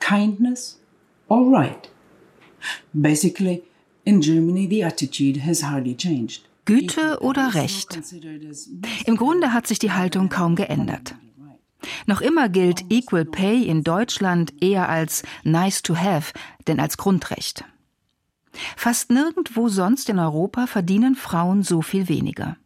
Kindness 0.00 0.80
or 1.28 1.52
right? 1.52 1.90
Basically, 2.92 3.62
in 4.04 4.20
Germany 4.20 4.66
the 4.66 4.82
attitude 4.82 5.40
has 5.44 5.62
hardly 5.62 5.94
changed. 5.94 6.49
Güte 6.64 7.18
oder 7.20 7.54
Recht? 7.54 7.98
Im 9.06 9.16
Grunde 9.16 9.52
hat 9.52 9.66
sich 9.66 9.78
die 9.78 9.92
Haltung 9.92 10.28
kaum 10.28 10.56
geändert. 10.56 11.14
Noch 12.06 12.20
immer 12.20 12.48
gilt 12.48 12.90
Equal 12.90 13.24
Pay 13.24 13.64
in 13.64 13.82
Deutschland 13.82 14.52
eher 14.62 14.88
als 14.88 15.22
nice 15.44 15.82
to 15.82 15.96
have, 15.96 16.32
denn 16.66 16.78
als 16.78 16.96
Grundrecht. 16.96 17.64
Fast 18.76 19.10
nirgendwo 19.10 19.68
sonst 19.68 20.08
in 20.08 20.18
Europa 20.18 20.66
verdienen 20.66 21.14
Frauen 21.14 21.62
so 21.62 21.82
viel 21.82 22.08
weniger. 22.08 22.56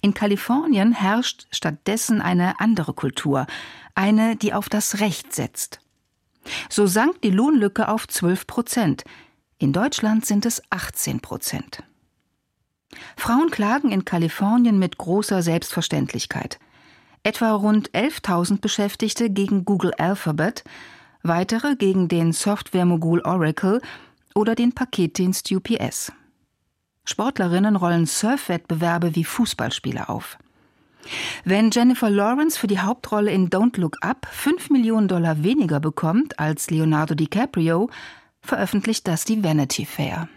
In 0.00 0.14
Kalifornien 0.14 0.92
herrscht 0.92 1.46
stattdessen 1.50 2.20
eine 2.20 2.60
andere 2.60 2.92
Kultur, 2.92 3.46
eine, 3.94 4.36
die 4.36 4.52
auf 4.52 4.68
das 4.68 5.00
Recht 5.00 5.34
setzt. 5.34 5.80
So 6.68 6.86
sank 6.86 7.22
die 7.22 7.30
Lohnlücke 7.30 7.88
auf 7.88 8.08
12 8.08 8.46
Prozent. 8.46 9.04
In 9.58 9.72
Deutschland 9.72 10.26
sind 10.26 10.44
es 10.44 10.62
18 10.70 11.20
Prozent. 11.20 11.84
Frauen 13.16 13.50
klagen 13.50 13.90
in 13.90 14.04
Kalifornien 14.04 14.78
mit 14.78 14.98
großer 14.98 15.42
Selbstverständlichkeit. 15.42 16.58
Etwa 17.22 17.52
rund 17.52 17.90
11.000 17.90 18.60
Beschäftigte 18.60 19.30
gegen 19.30 19.64
Google 19.64 19.92
Alphabet, 19.94 20.64
weitere 21.22 21.76
gegen 21.76 22.08
den 22.08 22.32
Software-Mogul 22.32 23.20
Oracle 23.22 23.80
oder 24.34 24.54
den 24.54 24.72
Paketdienst 24.72 25.50
UPS. 25.52 26.12
Sportlerinnen 27.04 27.76
rollen 27.76 28.06
Surfwettbewerbe 28.06 29.14
wie 29.14 29.24
Fußballspiele 29.24 30.08
auf. 30.08 30.38
Wenn 31.44 31.70
Jennifer 31.70 32.10
Lawrence 32.10 32.58
für 32.58 32.68
die 32.68 32.78
Hauptrolle 32.78 33.32
in 33.32 33.50
Don't 33.50 33.78
Look 33.80 33.96
Up 34.02 34.26
5 34.30 34.70
Millionen 34.70 35.08
Dollar 35.08 35.42
weniger 35.42 35.80
bekommt 35.80 36.38
als 36.38 36.70
Leonardo 36.70 37.14
DiCaprio, 37.14 37.90
veröffentlicht 38.40 39.08
das 39.08 39.24
die 39.24 39.42
Vanity 39.42 39.84
Fair. 39.84 40.28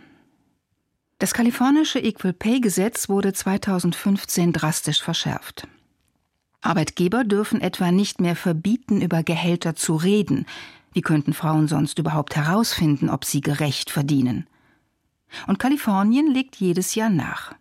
Das 1.17 1.33
kalifornische 1.33 1.99
Equal 1.99 2.33
Pay 2.33 2.59
Gesetz 2.59 3.07
wurde 3.07 3.31
2015 3.31 4.51
drastisch 4.51 5.01
verschärft. 5.01 5.65
Arbeitgeber 6.59 7.23
dürfen 7.23 7.61
etwa 7.61 7.91
nicht 7.91 8.19
mehr 8.19 8.35
verbieten, 8.35 8.99
über 8.99 9.23
Gehälter 9.23 9.75
zu 9.75 9.95
reden. 9.95 10.45
Wie 10.91 11.01
könnten 11.01 11.33
Frauen 11.33 11.69
sonst 11.69 11.99
überhaupt 11.99 12.35
herausfinden, 12.35 13.09
ob 13.09 13.23
sie 13.23 13.39
gerecht 13.39 13.91
verdienen? 13.91 14.45
Und 15.47 15.57
Kalifornien 15.57 16.33
legt 16.33 16.57
jedes 16.57 16.95
Jahr 16.95 17.09
nach. 17.09 17.55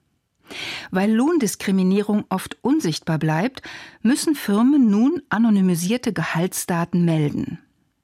Weil 0.90 1.12
Lohndiskriminierung 1.12 2.25
oft 2.30 2.58
unsichtbar 2.62 3.18
bleibt, 3.18 3.62
müssen 4.02 4.34
Firmen 4.34 4.90
nun 4.90 5.23
anonymisierte 5.28 6.12
Gehaltsdaten 6.12 7.04
melden, 7.04 7.58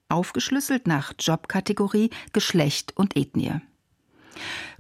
aufgeschlüsselt 0.09 0.87
nach 0.87 1.13
Jobkategorie, 1.19 2.11
Geschlecht 2.33 2.97
und 2.97 3.17
Ethnie. 3.17 3.61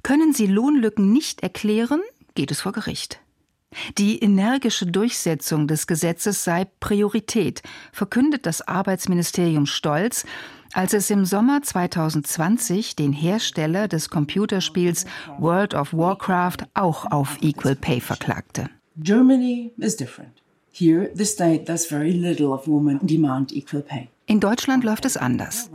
Können 0.02 0.32
sie 0.32 0.46
Lohnlücken 0.46 1.12
nicht 1.12 1.42
erklären, 1.42 2.00
geht 2.34 2.50
es 2.50 2.60
vor 2.60 2.72
Gericht. 2.72 3.20
Die 3.98 4.18
energische 4.18 4.86
Durchsetzung 4.86 5.68
des 5.68 5.86
Gesetzes 5.86 6.42
sei 6.42 6.66
Priorität, 6.80 7.62
verkündet 7.92 8.44
das 8.44 8.66
Arbeitsministerium 8.66 9.66
stolz, 9.66 10.24
als 10.72 10.92
es 10.92 11.10
im 11.10 11.24
Sommer 11.24 11.62
2020 11.62 12.96
den 12.96 13.12
Hersteller 13.12 13.86
des 13.86 14.10
Computerspiels 14.10 15.04
World 15.38 15.74
of 15.74 15.92
Warcraft 15.92 16.66
auch 16.74 17.10
auf 17.10 17.38
Equal 17.42 17.76
Pay 17.76 18.00
verklagte. 18.00 18.68
Germany 18.96 19.72
is 19.78 19.96
different. 19.96 20.32
Here, 20.72 21.10
the 21.14 21.24
state 21.24 21.64
does 21.64 21.86
very 21.86 22.12
little 22.12 22.52
of 22.52 22.66
women 22.66 23.00
demand 23.02 23.52
equal 23.52 23.82
pay. 23.82 24.08
In 24.30 24.38
Deutschland 24.38 24.84
läuft 24.84 25.06
es 25.06 25.16
anders. 25.16 25.70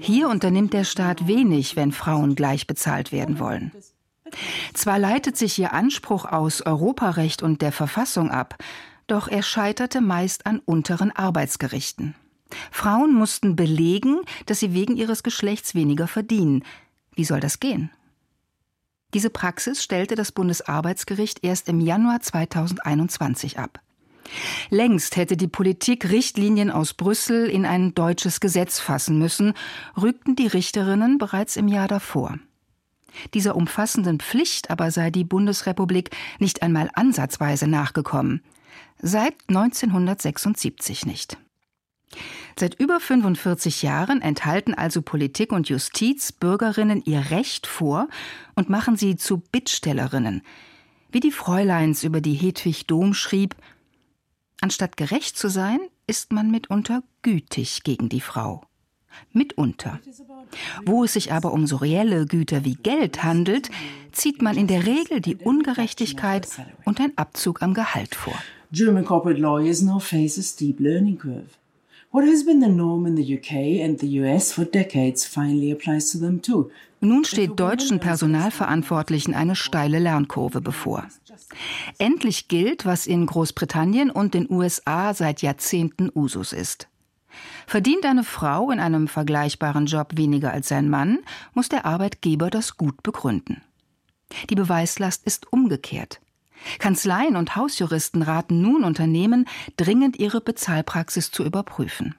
Hier 0.00 0.30
unternimmt 0.30 0.72
der 0.72 0.84
Staat 0.84 1.26
wenig, 1.26 1.76
wenn 1.76 1.92
Frauen 1.92 2.36
gleich 2.36 2.66
bezahlt 2.66 3.12
werden 3.12 3.38
wollen. 3.38 3.70
Zwar 4.72 4.98
leitet 4.98 5.36
sich 5.36 5.58
ihr 5.58 5.74
Anspruch 5.74 6.24
aus 6.24 6.62
Europarecht 6.62 7.42
und 7.42 7.60
der 7.60 7.70
Verfassung 7.70 8.30
ab, 8.30 8.56
doch 9.08 9.28
er 9.28 9.42
scheiterte 9.42 10.00
meist 10.00 10.46
an 10.46 10.60
unteren 10.60 11.14
Arbeitsgerichten. 11.14 12.14
Frauen 12.70 13.12
mussten 13.12 13.56
belegen, 13.56 14.22
dass 14.46 14.60
sie 14.60 14.72
wegen 14.72 14.96
ihres 14.96 15.22
Geschlechts 15.22 15.74
weniger 15.74 16.08
verdienen. 16.08 16.64
Wie 17.14 17.24
soll 17.24 17.40
das 17.40 17.60
gehen? 17.60 17.90
Diese 19.12 19.28
Praxis 19.28 19.84
stellte 19.84 20.14
das 20.14 20.32
Bundesarbeitsgericht 20.32 21.44
erst 21.44 21.68
im 21.68 21.78
Januar 21.78 22.22
2021 22.22 23.58
ab. 23.58 23.82
Längst 24.70 25.16
hätte 25.16 25.36
die 25.36 25.48
Politik 25.48 26.10
Richtlinien 26.10 26.70
aus 26.70 26.94
Brüssel 26.94 27.46
in 27.48 27.64
ein 27.64 27.94
deutsches 27.94 28.40
Gesetz 28.40 28.80
fassen 28.80 29.18
müssen, 29.18 29.54
rügten 30.00 30.36
die 30.36 30.46
Richterinnen 30.46 31.18
bereits 31.18 31.56
im 31.56 31.68
Jahr 31.68 31.88
davor. 31.88 32.38
Dieser 33.34 33.56
umfassenden 33.56 34.20
Pflicht 34.20 34.70
aber 34.70 34.90
sei 34.90 35.10
die 35.10 35.24
Bundesrepublik 35.24 36.10
nicht 36.38 36.62
einmal 36.62 36.90
ansatzweise 36.94 37.66
nachgekommen. 37.66 38.42
Seit 39.00 39.34
1976 39.48 41.06
nicht. 41.06 41.38
Seit 42.58 42.74
über 42.80 42.98
45 42.98 43.82
Jahren 43.82 44.20
enthalten 44.22 44.74
also 44.74 45.02
Politik 45.02 45.52
und 45.52 45.68
Justiz 45.68 46.32
Bürgerinnen 46.32 47.02
ihr 47.04 47.30
Recht 47.30 47.66
vor 47.66 48.08
und 48.56 48.68
machen 48.68 48.96
sie 48.96 49.16
zu 49.16 49.38
Bittstellerinnen. 49.38 50.42
Wie 51.10 51.20
die 51.20 51.30
Fräuleins 51.30 52.02
über 52.04 52.20
die 52.20 52.34
Hedwig 52.34 52.86
Dom 52.86 53.14
schrieb, 53.14 53.54
Anstatt 54.60 54.96
gerecht 54.96 55.38
zu 55.38 55.48
sein, 55.48 55.78
ist 56.06 56.32
man 56.32 56.50
mitunter 56.50 57.02
gütig 57.22 57.82
gegen 57.84 58.08
die 58.08 58.20
Frau. 58.20 58.62
Mitunter. 59.32 60.00
Wo 60.84 61.04
es 61.04 61.14
sich 61.14 61.32
aber 61.32 61.52
um 61.52 61.66
so 61.66 61.76
reelle 61.76 62.26
Güter 62.26 62.64
wie 62.64 62.74
Geld 62.74 63.22
handelt, 63.22 63.70
zieht 64.12 64.42
man 64.42 64.56
in 64.56 64.66
der 64.66 64.86
Regel 64.86 65.20
die 65.20 65.36
Ungerechtigkeit 65.36 66.48
und 66.84 67.00
ein 67.00 67.12
Abzug 67.16 67.62
am 67.62 67.74
Gehalt 67.74 68.14
vor. 68.14 68.34
German 68.72 69.04
corporate 69.04 69.40
lawyers 69.40 69.80
now 69.80 69.98
face 69.98 70.38
a 70.38 70.42
steep 70.42 70.78
learning 70.78 71.18
curve. 71.18 71.58
What 72.10 72.24
has 72.24 72.44
been 72.44 72.60
the 72.60 72.68
norm 72.68 73.06
in 73.06 73.16
the 73.16 73.38
UK 73.38 73.84
and 73.84 74.00
the 74.00 74.20
US 74.20 74.52
for 74.52 74.64
decades 74.64 75.26
finally 75.26 75.72
applies 75.72 76.10
to 76.10 76.18
them 76.18 76.40
too. 76.40 76.70
Nun 77.00 77.24
steht 77.24 77.60
deutschen 77.60 78.00
Personalverantwortlichen 78.00 79.34
eine 79.34 79.54
steile 79.54 79.98
Lernkurve 79.98 80.60
bevor. 80.60 81.06
Endlich 81.98 82.48
gilt, 82.48 82.86
was 82.86 83.06
in 83.06 83.26
Großbritannien 83.26 84.10
und 84.10 84.34
den 84.34 84.50
USA 84.50 85.14
seit 85.14 85.42
Jahrzehnten 85.42 86.10
Usus 86.14 86.52
ist. 86.52 86.88
Verdient 87.66 88.04
eine 88.04 88.24
Frau 88.24 88.70
in 88.70 88.80
einem 88.80 89.08
vergleichbaren 89.08 89.86
Job 89.86 90.12
weniger 90.16 90.52
als 90.52 90.68
sein 90.68 90.88
Mann, 90.88 91.18
muss 91.54 91.68
der 91.68 91.84
Arbeitgeber 91.84 92.50
das 92.50 92.76
gut 92.76 93.02
begründen. 93.02 93.62
Die 94.50 94.54
Beweislast 94.54 95.24
ist 95.24 95.52
umgekehrt. 95.52 96.20
Kanzleien 96.78 97.36
und 97.36 97.56
Hausjuristen 97.56 98.22
raten 98.22 98.60
nun 98.60 98.84
Unternehmen, 98.84 99.46
dringend 99.76 100.18
ihre 100.18 100.40
Bezahlpraxis 100.40 101.30
zu 101.30 101.44
überprüfen. 101.44 102.16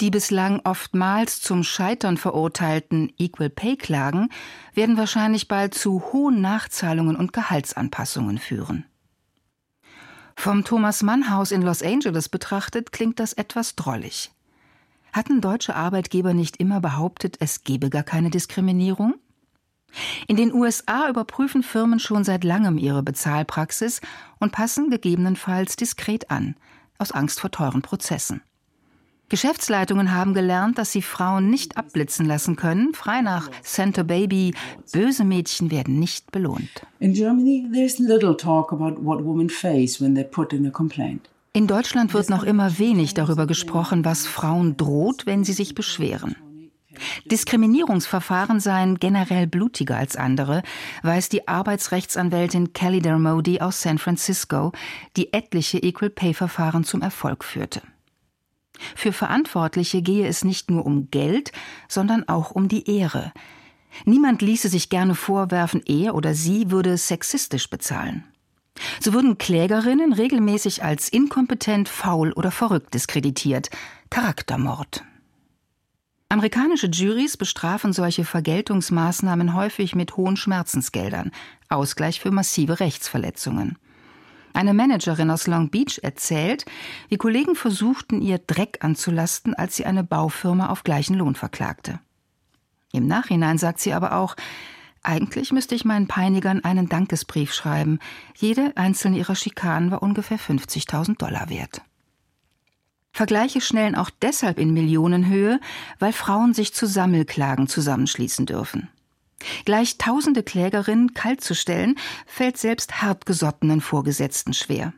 Die 0.00 0.10
bislang 0.10 0.60
oftmals 0.64 1.40
zum 1.40 1.64
Scheitern 1.64 2.16
verurteilten 2.16 3.12
Equal 3.18 3.50
Pay 3.50 3.76
Klagen 3.76 4.28
werden 4.74 4.96
wahrscheinlich 4.96 5.48
bald 5.48 5.74
zu 5.74 6.02
hohen 6.12 6.40
Nachzahlungen 6.40 7.16
und 7.16 7.32
Gehaltsanpassungen 7.32 8.38
führen. 8.38 8.84
Vom 10.36 10.64
Thomas 10.64 11.02
Mann 11.02 11.30
Haus 11.30 11.52
in 11.52 11.62
Los 11.62 11.82
Angeles 11.82 12.28
betrachtet 12.28 12.92
klingt 12.92 13.20
das 13.20 13.32
etwas 13.32 13.76
drollig. 13.76 14.32
Hatten 15.12 15.40
deutsche 15.40 15.76
Arbeitgeber 15.76 16.32
nicht 16.32 16.56
immer 16.56 16.80
behauptet, 16.80 17.36
es 17.40 17.64
gebe 17.64 17.90
gar 17.90 18.02
keine 18.02 18.30
Diskriminierung? 18.30 19.14
In 20.26 20.36
den 20.36 20.54
USA 20.54 21.08
überprüfen 21.08 21.62
Firmen 21.62 21.98
schon 21.98 22.24
seit 22.24 22.44
langem 22.44 22.78
ihre 22.78 23.02
Bezahlpraxis 23.02 24.00
und 24.38 24.52
passen 24.52 24.88
gegebenenfalls 24.88 25.76
diskret 25.76 26.30
an, 26.30 26.56
aus 26.96 27.12
Angst 27.12 27.40
vor 27.40 27.50
teuren 27.50 27.82
Prozessen. 27.82 28.42
Geschäftsleitungen 29.32 30.14
haben 30.14 30.34
gelernt, 30.34 30.76
dass 30.76 30.92
sie 30.92 31.00
Frauen 31.00 31.48
nicht 31.48 31.78
abblitzen 31.78 32.26
lassen 32.26 32.54
können, 32.54 32.92
frei 32.92 33.22
nach 33.22 33.50
Center 33.62 34.04
Baby, 34.04 34.52
böse 34.92 35.24
Mädchen 35.24 35.70
werden 35.70 35.98
nicht 35.98 36.32
belohnt. 36.32 36.86
In 36.98 37.14
Germany 37.14 37.66
there's 37.72 37.98
little 37.98 38.36
talk 38.36 38.74
about 38.74 39.02
what 39.02 39.24
women 39.24 39.48
face 39.48 40.02
when 40.02 40.14
they 40.14 40.22
put 40.22 40.52
in 40.52 40.66
a 40.66 40.70
complaint. 40.70 41.30
In 41.54 41.66
Deutschland 41.66 42.12
wird 42.12 42.28
noch 42.28 42.44
immer 42.44 42.78
wenig 42.78 43.14
darüber 43.14 43.46
gesprochen, 43.46 44.04
was 44.04 44.26
Frauen 44.26 44.76
droht, 44.76 45.24
wenn 45.24 45.44
sie 45.44 45.54
sich 45.54 45.74
beschweren. 45.74 46.36
Diskriminierungsverfahren 47.24 48.60
seien 48.60 48.98
generell 48.98 49.46
blutiger 49.46 49.96
als 49.96 50.14
andere, 50.14 50.62
weiß 51.04 51.30
die 51.30 51.48
Arbeitsrechtsanwältin 51.48 52.74
Kelly 52.74 53.00
Dermody 53.00 53.62
aus 53.62 53.80
San 53.80 53.96
Francisco, 53.96 54.72
die 55.16 55.32
etliche 55.32 55.78
Equal 55.78 56.10
Pay 56.10 56.34
Verfahren 56.34 56.84
zum 56.84 57.00
Erfolg 57.00 57.44
führte. 57.44 57.80
Für 58.96 59.12
Verantwortliche 59.12 60.02
gehe 60.02 60.26
es 60.26 60.44
nicht 60.44 60.70
nur 60.70 60.86
um 60.86 61.10
Geld, 61.10 61.52
sondern 61.88 62.28
auch 62.28 62.50
um 62.50 62.68
die 62.68 62.90
Ehre. 62.90 63.32
Niemand 64.04 64.42
ließe 64.42 64.68
sich 64.68 64.88
gerne 64.88 65.14
vorwerfen, 65.14 65.82
er 65.86 66.14
oder 66.14 66.34
sie 66.34 66.70
würde 66.70 66.96
sexistisch 66.96 67.68
bezahlen. 67.68 68.24
So 69.00 69.12
würden 69.12 69.38
Klägerinnen 69.38 70.12
regelmäßig 70.12 70.82
als 70.82 71.08
inkompetent, 71.08 71.88
faul 71.88 72.32
oder 72.32 72.50
verrückt 72.50 72.94
diskreditiert. 72.94 73.70
Charaktermord. 74.10 75.04
Amerikanische 76.28 76.86
Juries 76.86 77.36
bestrafen 77.36 77.92
solche 77.92 78.24
Vergeltungsmaßnahmen 78.24 79.54
häufig 79.54 79.94
mit 79.94 80.16
hohen 80.16 80.38
Schmerzensgeldern, 80.38 81.30
Ausgleich 81.68 82.20
für 82.20 82.30
massive 82.30 82.80
Rechtsverletzungen. 82.80 83.76
Eine 84.54 84.74
Managerin 84.74 85.30
aus 85.30 85.46
Long 85.46 85.70
Beach 85.70 86.00
erzählt, 86.02 86.64
wie 87.08 87.16
Kollegen 87.16 87.54
versuchten, 87.54 88.20
ihr 88.20 88.38
Dreck 88.38 88.78
anzulasten, 88.80 89.54
als 89.54 89.76
sie 89.76 89.86
eine 89.86 90.04
Baufirma 90.04 90.68
auf 90.68 90.84
gleichen 90.84 91.14
Lohn 91.14 91.34
verklagte. 91.34 92.00
Im 92.92 93.06
Nachhinein 93.06 93.58
sagt 93.58 93.80
sie 93.80 93.94
aber 93.94 94.16
auch, 94.16 94.36
eigentlich 95.02 95.50
müsste 95.52 95.74
ich 95.74 95.84
meinen 95.84 96.06
Peinigern 96.06 96.62
einen 96.62 96.88
Dankesbrief 96.88 97.52
schreiben. 97.52 97.98
Jede 98.36 98.72
einzelne 98.76 99.18
ihrer 99.18 99.34
Schikanen 99.34 99.90
war 99.90 100.02
ungefähr 100.02 100.38
50.000 100.38 101.18
Dollar 101.18 101.48
wert. 101.48 101.82
Vergleiche 103.12 103.60
schnellen 103.60 103.94
auch 103.94 104.10
deshalb 104.10 104.58
in 104.58 104.72
Millionenhöhe, 104.72 105.60
weil 105.98 106.12
Frauen 106.12 106.54
sich 106.54 106.72
zu 106.72 106.86
Sammelklagen 106.86 107.66
zusammenschließen 107.66 108.46
dürfen. 108.46 108.88
Gleich 109.64 109.98
tausende 109.98 110.42
Klägerinnen 110.42 111.14
kaltzustellen, 111.14 111.96
fällt 112.26 112.58
selbst 112.58 113.02
hartgesottenen 113.02 113.80
Vorgesetzten 113.80 114.54
schwer. 114.54 114.92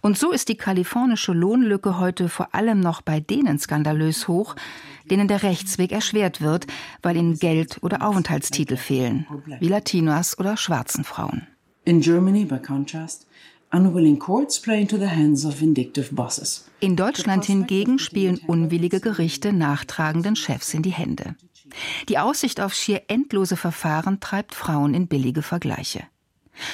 Und 0.00 0.18
so 0.18 0.30
ist 0.30 0.48
die 0.48 0.56
kalifornische 0.56 1.32
Lohnlücke 1.32 1.98
heute 1.98 2.28
vor 2.28 2.54
allem 2.54 2.80
noch 2.80 3.02
bei 3.02 3.20
denen 3.20 3.58
skandalös 3.58 4.28
hoch, 4.28 4.54
denen 5.10 5.28
der 5.28 5.42
Rechtsweg 5.42 5.92
erschwert 5.92 6.40
wird, 6.40 6.66
weil 7.02 7.16
ihnen 7.16 7.38
Geld 7.38 7.78
oder 7.82 8.06
Aufenthaltstitel 8.06 8.76
fehlen, 8.76 9.26
wie 9.60 9.68
Latinas 9.68 10.38
oder 10.38 10.56
schwarzen 10.56 11.04
Frauen. 11.04 11.46
In 11.84 12.00
Germany, 12.00 12.44
by 12.44 12.58
contrast, 12.58 13.26
unwilling 13.72 14.18
courts 14.18 14.60
play 14.60 14.80
into 14.80 14.96
the 14.96 15.08
hands 15.08 15.44
of 15.44 15.60
vindictive 15.60 16.14
bosses. 16.14 16.64
In 16.80 16.96
Deutschland 16.96 17.44
hingegen 17.44 17.98
spielen 17.98 18.38
unwillige 18.46 19.00
Gerichte 19.00 19.52
nachtragenden 19.52 20.36
Chefs 20.36 20.72
in 20.72 20.82
die 20.82 20.92
Hände. 20.92 21.34
Die 22.08 22.18
Aussicht 22.18 22.60
auf 22.60 22.74
schier 22.74 23.02
endlose 23.08 23.56
Verfahren 23.56 24.20
treibt 24.20 24.54
Frauen 24.54 24.94
in 24.94 25.08
billige 25.08 25.42
Vergleiche. 25.42 26.04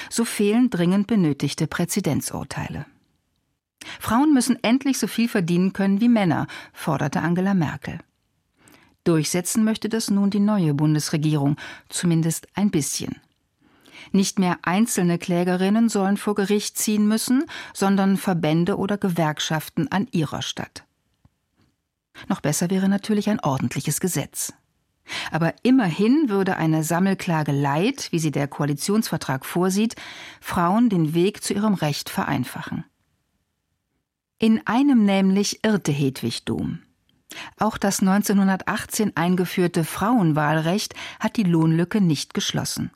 So 0.09 0.25
fehlen 0.25 0.69
dringend 0.69 1.07
benötigte 1.07 1.67
Präzedenzurteile. 1.67 2.85
Frauen 3.99 4.33
müssen 4.33 4.63
endlich 4.63 4.99
so 4.99 5.07
viel 5.07 5.27
verdienen 5.27 5.73
können 5.73 6.01
wie 6.01 6.09
Männer, 6.09 6.47
forderte 6.73 7.21
Angela 7.21 7.53
Merkel. 7.53 7.99
Durchsetzen 9.03 9.63
möchte 9.63 9.89
das 9.89 10.11
nun 10.11 10.29
die 10.29 10.39
neue 10.39 10.75
Bundesregierung, 10.75 11.57
zumindest 11.89 12.47
ein 12.53 12.69
bisschen. 12.69 13.19
Nicht 14.11 14.39
mehr 14.39 14.59
einzelne 14.63 15.17
Klägerinnen 15.17 15.89
sollen 15.89 16.17
vor 16.17 16.35
Gericht 16.35 16.77
ziehen 16.77 17.07
müssen, 17.07 17.45
sondern 17.73 18.17
Verbände 18.17 18.77
oder 18.77 18.97
Gewerkschaften 18.97 19.87
an 19.91 20.07
ihrer 20.11 20.41
Stadt. 20.41 20.83
Noch 22.27 22.41
besser 22.41 22.69
wäre 22.69 22.89
natürlich 22.89 23.29
ein 23.29 23.39
ordentliches 23.39 23.99
Gesetz. 23.99 24.53
Aber 25.31 25.53
immerhin 25.63 26.29
würde 26.29 26.57
eine 26.57 26.83
Sammelklage 26.83 27.51
Leid, 27.51 28.07
wie 28.11 28.19
sie 28.19 28.31
der 28.31 28.47
Koalitionsvertrag 28.47 29.45
vorsieht, 29.45 29.95
Frauen 30.39 30.89
den 30.89 31.13
Weg 31.13 31.43
zu 31.43 31.53
ihrem 31.53 31.73
Recht 31.73 32.09
vereinfachen. 32.09 32.85
In 34.39 34.65
einem 34.65 35.05
nämlich 35.05 35.63
irrte 35.63 35.91
Hedwig 35.91 36.45
Dom. 36.45 36.79
Auch 37.57 37.77
das 37.77 37.99
1918 37.99 39.15
eingeführte 39.15 39.83
Frauenwahlrecht 39.83 40.95
hat 41.19 41.37
die 41.37 41.43
Lohnlücke 41.43 42.01
nicht 42.01 42.33
geschlossen. 42.33 42.91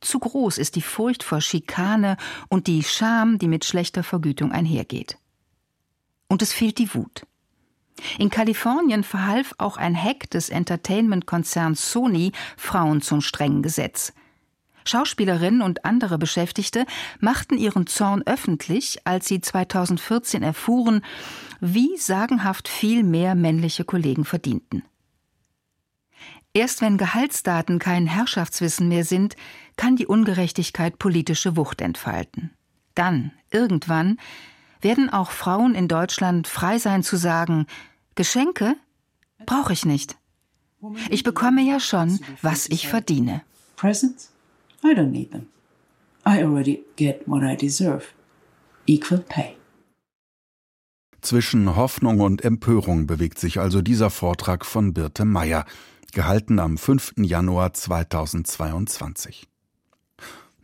Zu 0.00 0.18
groß 0.18 0.58
ist 0.58 0.76
die 0.76 0.82
Furcht 0.82 1.22
vor 1.22 1.40
Schikane 1.40 2.16
und 2.48 2.66
die 2.66 2.82
Scham, 2.82 3.38
die 3.38 3.48
mit 3.48 3.64
schlechter 3.64 4.02
Vergütung 4.02 4.52
einhergeht. 4.52 5.18
Und 6.28 6.42
es 6.42 6.52
fehlt 6.52 6.78
die 6.78 6.94
Wut. 6.94 7.26
In 8.18 8.30
Kalifornien 8.30 9.04
verhalf 9.04 9.54
auch 9.58 9.76
ein 9.76 10.00
Hack 10.00 10.30
des 10.30 10.48
Entertainment-Konzerns 10.48 11.90
Sony 11.90 12.32
Frauen 12.56 13.02
zum 13.02 13.20
strengen 13.20 13.62
Gesetz. 13.62 14.12
Schauspielerinnen 14.84 15.62
und 15.62 15.84
andere 15.84 16.18
Beschäftigte 16.18 16.86
machten 17.18 17.56
ihren 17.58 17.86
Zorn 17.86 18.22
öffentlich, 18.24 18.98
als 19.04 19.28
sie 19.28 19.40
2014 19.40 20.42
erfuhren, 20.42 21.04
wie 21.60 21.96
sagenhaft 21.96 22.68
viel 22.68 23.02
mehr 23.02 23.34
männliche 23.34 23.84
Kollegen 23.84 24.24
verdienten. 24.24 24.82
Erst 26.52 26.80
wenn 26.80 26.98
Gehaltsdaten 26.98 27.78
kein 27.78 28.06
Herrschaftswissen 28.06 28.88
mehr 28.88 29.04
sind, 29.04 29.36
kann 29.76 29.94
die 29.94 30.06
Ungerechtigkeit 30.06 30.98
politische 30.98 31.56
Wucht 31.56 31.80
entfalten. 31.80 32.50
Dann, 32.94 33.30
irgendwann, 33.52 34.18
werden 34.80 35.10
auch 35.10 35.30
Frauen 35.30 35.74
in 35.74 35.86
Deutschland 35.86 36.48
frei 36.48 36.78
sein 36.78 37.02
zu 37.02 37.16
sagen, 37.16 37.66
Geschenke 38.20 38.76
brauche 39.46 39.72
ich 39.72 39.86
nicht. 39.86 40.18
Ich 41.08 41.22
bekomme 41.22 41.62
ja 41.62 41.80
schon, 41.80 42.20
was 42.42 42.68
ich 42.68 42.86
verdiene. 42.86 43.40
Presents? 43.76 44.30
I 44.84 44.88
don't 44.88 45.10
need 45.10 45.30
them. 45.30 45.46
I 46.26 46.44
already 46.44 46.84
get 46.96 47.26
what 47.26 47.42
I 47.42 47.56
deserve. 47.56 48.04
Equal 48.86 49.20
pay. 49.20 49.56
Zwischen 51.22 51.74
Hoffnung 51.76 52.20
und 52.20 52.44
Empörung 52.44 53.06
bewegt 53.06 53.38
sich 53.38 53.58
also 53.58 53.80
dieser 53.80 54.10
Vortrag 54.10 54.66
von 54.66 54.92
Birte 54.92 55.24
Meyer, 55.24 55.64
gehalten 56.12 56.58
am 56.58 56.76
5. 56.76 57.14
Januar 57.22 57.72
2022. 57.72 59.49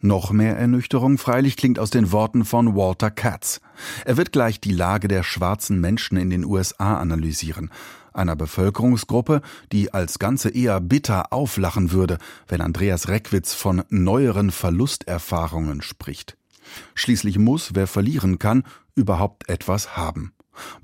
Noch 0.06 0.30
mehr 0.30 0.56
Ernüchterung 0.56 1.18
freilich 1.18 1.56
klingt 1.56 1.80
aus 1.80 1.90
den 1.90 2.12
Worten 2.12 2.44
von 2.44 2.76
Walter 2.76 3.10
Katz. 3.10 3.60
Er 4.04 4.16
wird 4.16 4.30
gleich 4.30 4.60
die 4.60 4.70
Lage 4.70 5.08
der 5.08 5.24
schwarzen 5.24 5.80
Menschen 5.80 6.16
in 6.16 6.30
den 6.30 6.44
USA 6.44 6.98
analysieren, 6.98 7.72
einer 8.12 8.36
Bevölkerungsgruppe, 8.36 9.42
die 9.72 9.92
als 9.92 10.20
Ganze 10.20 10.50
eher 10.50 10.80
bitter 10.80 11.32
auflachen 11.32 11.90
würde, 11.90 12.18
wenn 12.46 12.60
Andreas 12.60 13.08
Reckwitz 13.08 13.52
von 13.52 13.82
neueren 13.88 14.52
Verlusterfahrungen 14.52 15.82
spricht. 15.82 16.36
Schließlich 16.94 17.40
muss, 17.40 17.74
wer 17.74 17.88
verlieren 17.88 18.38
kann, 18.38 18.62
überhaupt 18.94 19.48
etwas 19.48 19.96
haben. 19.96 20.32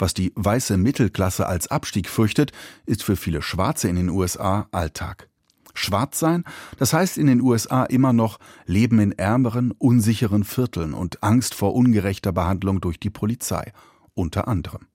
Was 0.00 0.14
die 0.14 0.32
weiße 0.34 0.76
Mittelklasse 0.76 1.46
als 1.46 1.68
Abstieg 1.68 2.08
fürchtet, 2.08 2.50
ist 2.86 3.04
für 3.04 3.14
viele 3.14 3.40
Schwarze 3.40 3.88
in 3.88 3.94
den 3.94 4.08
USA 4.08 4.66
Alltag. 4.72 5.28
Schwarz 5.74 6.18
sein, 6.18 6.44
das 6.78 6.92
heißt 6.92 7.18
in 7.18 7.26
den 7.26 7.40
USA 7.40 7.84
immer 7.84 8.12
noch 8.12 8.38
Leben 8.66 8.98
in 8.98 9.12
ärmeren, 9.12 9.72
unsicheren 9.72 10.44
Vierteln 10.44 10.94
und 10.94 11.22
Angst 11.22 11.54
vor 11.54 11.74
ungerechter 11.74 12.32
Behandlung 12.32 12.80
durch 12.80 12.98
die 13.00 13.10
Polizei, 13.10 13.72
unter 14.14 14.48
anderem. 14.48 14.86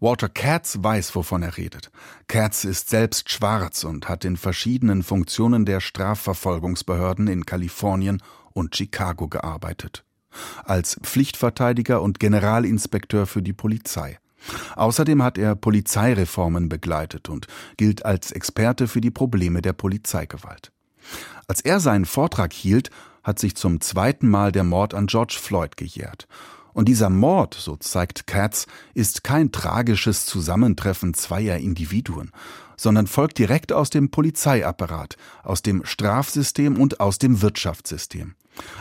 Walter 0.00 0.28
Katz 0.28 0.78
weiß, 0.80 1.14
wovon 1.14 1.42
er 1.42 1.56
redet. 1.56 1.90
Katz 2.28 2.64
ist 2.64 2.90
selbst 2.90 3.30
schwarz 3.30 3.84
und 3.84 4.08
hat 4.08 4.24
in 4.24 4.36
verschiedenen 4.36 5.02
Funktionen 5.02 5.64
der 5.64 5.80
Strafverfolgungsbehörden 5.80 7.26
in 7.26 7.46
Kalifornien 7.46 8.22
und 8.52 8.76
Chicago 8.76 9.28
gearbeitet. 9.28 10.04
Als 10.64 10.98
Pflichtverteidiger 11.02 12.02
und 12.02 12.18
Generalinspekteur 12.18 13.26
für 13.26 13.42
die 13.42 13.52
Polizei 13.52 14.18
Außerdem 14.76 15.22
hat 15.22 15.38
er 15.38 15.54
Polizeireformen 15.54 16.68
begleitet 16.68 17.28
und 17.28 17.46
gilt 17.76 18.04
als 18.04 18.32
Experte 18.32 18.88
für 18.88 19.00
die 19.00 19.10
Probleme 19.10 19.62
der 19.62 19.72
Polizeigewalt. 19.72 20.72
Als 21.46 21.60
er 21.60 21.80
seinen 21.80 22.04
Vortrag 22.04 22.52
hielt, 22.52 22.90
hat 23.22 23.38
sich 23.38 23.56
zum 23.56 23.80
zweiten 23.80 24.28
Mal 24.28 24.52
der 24.52 24.64
Mord 24.64 24.94
an 24.94 25.06
George 25.06 25.36
Floyd 25.40 25.76
gejährt. 25.76 26.26
Und 26.72 26.88
dieser 26.88 27.08
Mord, 27.08 27.54
so 27.54 27.76
zeigt 27.76 28.26
Katz, 28.26 28.66
ist 28.94 29.22
kein 29.22 29.52
tragisches 29.52 30.26
Zusammentreffen 30.26 31.14
zweier 31.14 31.58
Individuen, 31.58 32.32
sondern 32.76 33.06
folgt 33.06 33.38
direkt 33.38 33.72
aus 33.72 33.90
dem 33.90 34.10
Polizeiapparat, 34.10 35.16
aus 35.44 35.62
dem 35.62 35.84
Strafsystem 35.84 36.80
und 36.80 37.00
aus 37.00 37.18
dem 37.18 37.42
Wirtschaftssystem. 37.42 38.34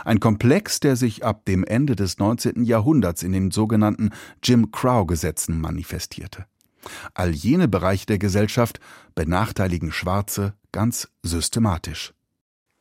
Ein 0.06 0.20
Komplex, 0.20 0.80
der 0.80 0.96
sich 0.96 1.24
ab 1.24 1.46
dem 1.46 1.64
Ende 1.64 1.96
des 1.96 2.20
19. 2.20 2.64
Jahrhunderts 2.64 3.24
in 3.24 3.32
den 3.32 3.52
sogenannten 3.52 4.12
Jim 4.42 4.72
Crow-Gesetzen 4.72 5.60
manifestierte. 5.60 6.46
All 7.14 7.32
jene 7.32 7.68
Bereiche 7.68 8.06
der 8.06 8.18
Gesellschaft 8.18 8.80
benachteiligen 9.16 9.92
Schwarze 9.92 10.54
ganz 10.72 11.08
systematisch. 11.24 12.14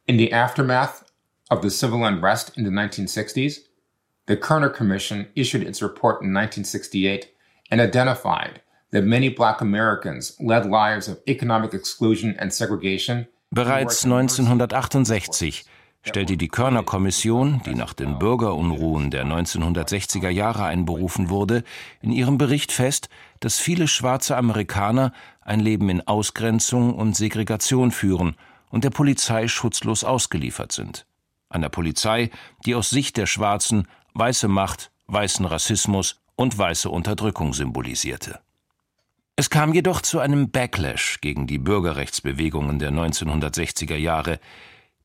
In 0.07 0.19
the 0.19 0.33
aftermath 0.33 1.05
of 1.51 1.63
the 1.63 1.71
civil 1.71 2.05
unrest 2.05 2.57
in 2.57 2.65
the 2.65 2.71
1960s, 2.71 3.61
the 4.27 4.37
Kerner 4.37 4.71
Commission 4.71 5.27
issued 5.35 5.63
its 5.63 5.83
report 5.83 6.23
in 6.23 6.35
1968 6.35 7.29
and 7.71 7.81
identified 7.81 8.61
that 8.91 9.05
many 9.05 9.29
black 9.29 9.61
Americans 9.61 10.37
led 10.41 10.67
lives 10.67 11.09
of 11.09 11.19
economic 11.27 11.73
exclusion 11.73 12.35
and 12.39 12.53
segregation. 12.53 13.27
Bereits 13.53 14.05
1968 14.05 15.65
stellte 16.03 16.37
die 16.37 16.49
Körner 16.49 16.83
Kommission, 16.83 17.63
die 17.65 17.75
nach 17.75 17.93
den 17.93 18.19
Bürgerunruhen 18.19 19.11
der 19.11 19.25
1960er 19.25 20.29
Jahre 20.29 20.65
einberufen 20.65 21.31
wurde, 21.31 21.63
in 22.01 22.11
ihrem 22.11 22.39
Bericht 22.39 22.73
fest, 22.73 23.09
dass 23.41 23.59
viele 23.59 23.87
schwarze 23.87 24.37
Amerikaner 24.37 25.13
ein 25.41 25.61
Leben 25.61 25.89
in 25.89 26.07
Ausgrenzung 26.07 26.95
und 26.95 27.17
Segregation 27.17 27.93
führen 27.93 28.37
und 28.71 28.85
der 28.85 28.91
Polizei 28.91 29.47
schutzlos 29.49 30.03
ausgeliefert 30.03 30.73
sind. 30.73 31.07
Einer 31.49 31.69
Polizei, 31.69 32.31
die 32.67 32.75
aus 32.75 32.91
Sicht 32.91 33.17
der 33.17 33.27
Schwarzen 33.27 33.87
weiße 34.15 34.49
Macht, 34.49 34.91
weißen 35.07 35.45
Rassismus 35.45 36.21
und 36.35 36.57
weiße 36.57 36.89
Unterdrückung 36.89 37.53
symbolisierte. 37.53 38.41
Es 39.37 39.51
kam 39.51 39.73
jedoch 39.73 40.01
zu 40.03 40.19
einem 40.19 40.51
Backlash 40.51 41.21
gegen 41.21 41.47
die 41.47 41.59
Bürgerrechtsbewegungen 41.59 42.79
der 42.79 42.91
1960er 42.91 43.97
Jahre, 43.97 44.41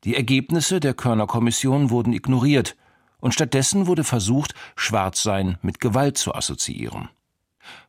die 0.04 0.16
Ergebnisse 0.16 0.80
der 0.80 0.94
Körner 0.94 1.28
Kommission 1.28 1.90
wurden 1.90 2.14
ignoriert 2.14 2.76
und 3.20 3.34
stattdessen 3.34 3.88
wurde 3.88 4.04
versucht, 4.04 4.54
Schwarzsein 4.76 5.58
mit 5.62 5.80
Gewalt 5.80 6.18
zu 6.18 6.34
assoziieren. 6.36 7.10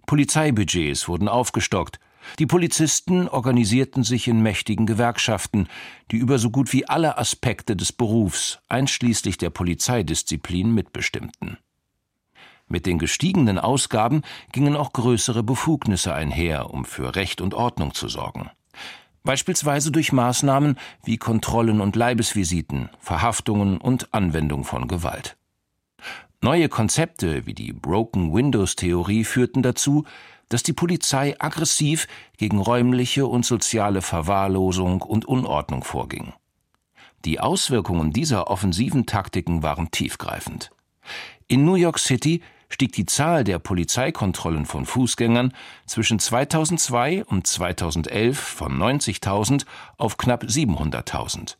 Polizeibudgets 0.07 1.09
wurden 1.09 1.29
aufgestockt, 1.29 2.01
die 2.39 2.47
Polizisten 2.47 3.29
organisierten 3.29 4.05
sich 4.05 4.29
in 4.29 4.43
mächtigen 4.43 4.87
Gewerkschaften, 4.87 5.69
die 6.11 6.17
über 6.17 6.39
so 6.39 6.51
gut 6.51 6.73
wie 6.73 6.87
alle 6.87 7.17
Aspekte 7.17 7.77
des 7.77 7.93
Berufs, 7.93 8.59
einschließlich 8.69 9.39
der 9.39 9.51
Polizeidisziplin, 9.51 10.73
mitbestimmten. 10.75 11.59
Mit 12.67 12.85
den 12.85 12.99
gestiegenen 12.99 13.59
Ausgaben 13.59 14.23
gingen 14.53 14.77
auch 14.77 14.93
größere 14.93 15.43
Befugnisse 15.43 16.13
einher, 16.13 16.71
um 16.71 16.85
für 16.85 17.15
Recht 17.15 17.41
und 17.41 17.55
Ordnung 17.55 17.95
zu 17.95 18.09
sorgen 18.09 18.51
beispielsweise 19.29 19.93
durch 19.93 20.11
Maßnahmen 20.11 20.79
wie 21.05 21.19
Kontrollen 21.19 21.83
und 21.83 21.97
Leibesvisiten, 21.97 22.89
Verhaftungen 22.99 23.77
und 23.77 24.15
Anwendung 24.15 24.65
von 24.65 24.89
Gewalt. 24.89 25.37
Neue 26.41 26.71
Konzepte 26.71 27.45
wie 27.45 27.53
die 27.53 27.75
Broken 27.75 28.33
Windows 28.33 28.75
Theorie 28.75 29.25
führten 29.25 29.63
dazu, 29.63 30.07
dass 30.49 30.63
die 30.63 30.73
Polizei 30.73 31.37
aggressiv 31.39 32.09
gegen 32.39 32.59
räumliche 32.59 33.27
und 33.27 33.45
soziale 33.45 34.01
Verwahrlosung 34.01 35.03
und 35.03 35.27
Unordnung 35.27 35.85
vorging. 35.85 36.33
Die 37.27 37.39
Auswirkungen 37.39 38.15
dieser 38.15 38.49
offensiven 38.49 39.05
Taktiken 39.05 39.63
waren 39.63 39.91
tiefgreifend. 39.91 40.71
In 41.49 41.67
New 41.67 41.75
York 41.75 41.99
City 41.99 42.41
stieg 42.69 42.93
die 42.93 43.07
Zahl 43.07 43.45
der 43.45 43.59
Polizeikontrollen 43.59 44.67
von 44.67 44.87
Fußgängern 44.87 45.53
zwischen 45.87 46.19
2002 46.19 47.25
und 47.25 47.47
2011 47.47 48.39
von 48.39 48.79
90.000 48.79 49.65
auf 49.97 50.17
knapp 50.17 50.45
700.000. 50.45 51.57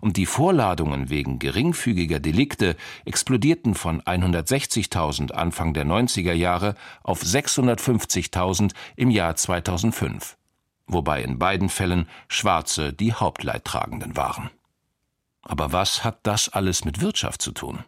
Und 0.00 0.16
die 0.16 0.26
Vorladungen 0.26 1.08
wegen 1.08 1.38
geringfügiger 1.38 2.18
Delikte 2.18 2.76
explodierten 3.04 3.74
von 3.74 4.02
160.000 4.02 5.32
Anfang 5.32 5.72
der 5.72 5.86
90er 5.86 6.32
Jahre 6.32 6.74
auf 7.02 7.22
650.000 7.22 8.72
im 8.96 9.10
Jahr 9.10 9.36
2005, 9.36 10.36
wobei 10.86 11.22
in 11.22 11.38
beiden 11.38 11.68
Fällen 11.68 12.08
Schwarze 12.26 12.92
die 12.92 13.12
Hauptleidtragenden 13.12 14.16
waren. 14.16 14.50
Aber 15.42 15.72
was 15.72 16.04
hat 16.04 16.18
das 16.24 16.48
alles 16.48 16.84
mit 16.84 17.00
Wirtschaft 17.00 17.40
zu 17.40 17.52
tun? 17.52 17.84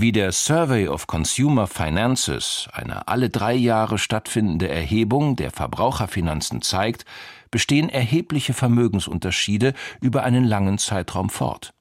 Wie 0.00 0.12
der 0.12 0.30
Survey 0.30 0.86
of 0.86 1.08
Consumer 1.08 1.66
Finances, 1.66 2.68
eine 2.72 3.08
alle 3.08 3.30
drei 3.30 3.54
Jahre 3.54 3.98
stattfindende 3.98 4.68
Erhebung 4.68 5.34
der 5.34 5.50
Verbraucherfinanzen 5.50 6.62
zeigt, 6.62 7.04
bestehen 7.50 7.88
erhebliche 7.88 8.54
Vermögensunterschiede 8.54 9.74
über 10.00 10.22
einen 10.22 10.44
langen 10.44 10.78
Zeitraum 10.78 11.30
fort. 11.30 11.74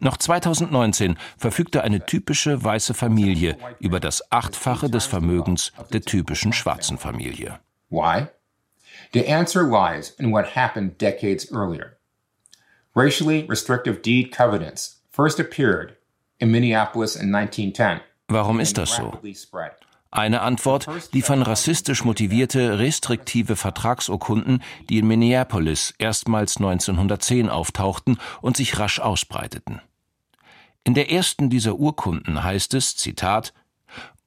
Noch 0.00 0.16
2019 0.16 1.18
verfügte 1.36 1.84
eine 1.84 2.06
typische 2.06 2.64
weiße 2.64 2.94
Familie 2.94 3.58
über 3.80 4.00
das 4.00 4.32
Achtfache 4.32 4.88
des 4.88 5.04
Vermögens 5.04 5.74
der 5.92 6.00
typischen 6.00 6.54
schwarzen 6.54 6.96
Familie. 6.96 7.60
Why? 7.90 8.28
The 9.12 9.30
answer 9.30 9.62
lies 9.62 10.08
in 10.18 10.32
what 10.32 10.56
happened 10.56 11.02
decades 11.02 11.52
earlier. 11.52 11.98
Racially 12.94 13.44
restrictive 13.46 14.00
deed 14.00 14.34
covenants 14.34 15.02
first 15.12 15.38
appeared 15.38 15.96
in 16.38 16.50
Minneapolis 16.50 17.16
in 17.16 17.34
1910. 17.34 18.00
Warum 18.28 18.60
ist 18.60 18.78
das 18.78 18.96
so? 18.96 19.12
Eine 20.10 20.40
Antwort 20.40 20.88
liefern 21.12 21.42
rassistisch 21.42 22.04
motivierte 22.04 22.78
restriktive 22.78 23.56
Vertragsurkunden, 23.56 24.62
die 24.88 24.98
in 24.98 25.06
Minneapolis 25.06 25.94
erstmals 25.98 26.56
1910 26.56 27.48
auftauchten 27.48 28.18
und 28.40 28.56
sich 28.56 28.78
rasch 28.78 28.98
ausbreiteten. 28.98 29.80
In 30.84 30.94
der 30.94 31.10
ersten 31.10 31.50
dieser 31.50 31.74
Urkunden 31.74 32.42
heißt 32.42 32.74
es, 32.74 32.96
Zitat, 32.96 33.52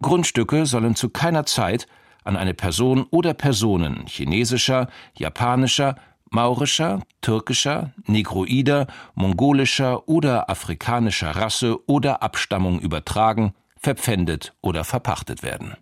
Grundstücke 0.01 0.65
sollen 0.65 0.95
zu 0.95 1.09
keiner 1.09 1.45
Zeit 1.45 1.87
an 2.23 2.35
eine 2.37 2.53
Person 2.53 3.05
oder 3.09 3.33
Personen 3.33 4.05
chinesischer, 4.07 4.89
japanischer, 5.17 5.95
maurischer, 6.31 7.01
türkischer, 7.21 7.93
negroider, 8.05 8.87
mongolischer 9.15 10.07
oder 10.07 10.49
afrikanischer 10.49 11.31
Rasse 11.31 11.77
oder 11.87 12.21
Abstammung 12.23 12.79
übertragen, 12.79 13.53
verpfändet 13.77 14.53
oder 14.61 14.83
verpachtet 14.83 15.43
werden. 15.43 15.75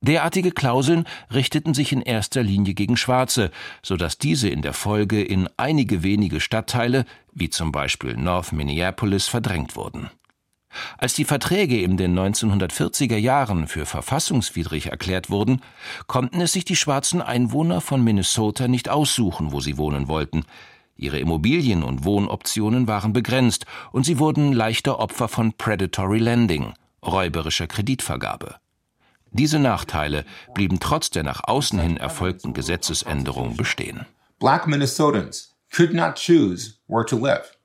Derartige 0.00 0.52
Klauseln 0.52 1.04
richteten 1.32 1.72
sich 1.72 1.90
in 1.92 2.02
erster 2.02 2.42
Linie 2.42 2.74
gegen 2.74 2.98
Schwarze, 2.98 3.50
so 3.82 3.96
dass 3.96 4.18
diese 4.18 4.50
in 4.50 4.60
der 4.60 4.74
Folge 4.74 5.22
in 5.22 5.48
einige 5.56 6.02
wenige 6.02 6.40
Stadtteile, 6.40 7.06
wie 7.32 7.48
zum 7.48 7.72
Beispiel 7.72 8.14
North 8.14 8.52
Minneapolis, 8.52 9.28
verdrängt 9.28 9.76
wurden. 9.76 10.10
Als 10.98 11.14
die 11.14 11.24
Verträge 11.24 11.80
in 11.80 11.96
den 11.96 12.18
1940er 12.18 13.16
Jahren 13.16 13.66
für 13.66 13.86
verfassungswidrig 13.86 14.86
erklärt 14.86 15.30
wurden, 15.30 15.60
konnten 16.06 16.40
es 16.40 16.52
sich 16.52 16.64
die 16.64 16.76
schwarzen 16.76 17.22
Einwohner 17.22 17.80
von 17.80 18.02
Minnesota 18.02 18.68
nicht 18.68 18.88
aussuchen, 18.88 19.52
wo 19.52 19.60
sie 19.60 19.76
wohnen 19.76 20.08
wollten. 20.08 20.44
Ihre 20.96 21.18
Immobilien 21.18 21.82
und 21.82 22.04
Wohnoptionen 22.04 22.86
waren 22.86 23.12
begrenzt 23.12 23.66
und 23.92 24.04
sie 24.04 24.18
wurden 24.18 24.52
leichter 24.52 25.00
Opfer 25.00 25.28
von 25.28 25.52
Predatory 25.52 26.18
Lending, 26.18 26.74
räuberischer 27.04 27.66
Kreditvergabe. 27.66 28.56
Diese 29.32 29.58
Nachteile 29.58 30.24
blieben 30.54 30.78
trotz 30.78 31.10
der 31.10 31.24
nach 31.24 31.42
außen 31.42 31.80
hin 31.80 31.96
erfolgten 31.96 32.54
Gesetzesänderung 32.54 33.56
bestehen. 33.56 34.06
Black 34.38 34.68
Minnesotans 34.68 35.54
could 35.74 35.92
not 35.92 36.14
choose 36.14 36.74
where 36.86 37.04
to 37.04 37.16
live. 37.16 37.56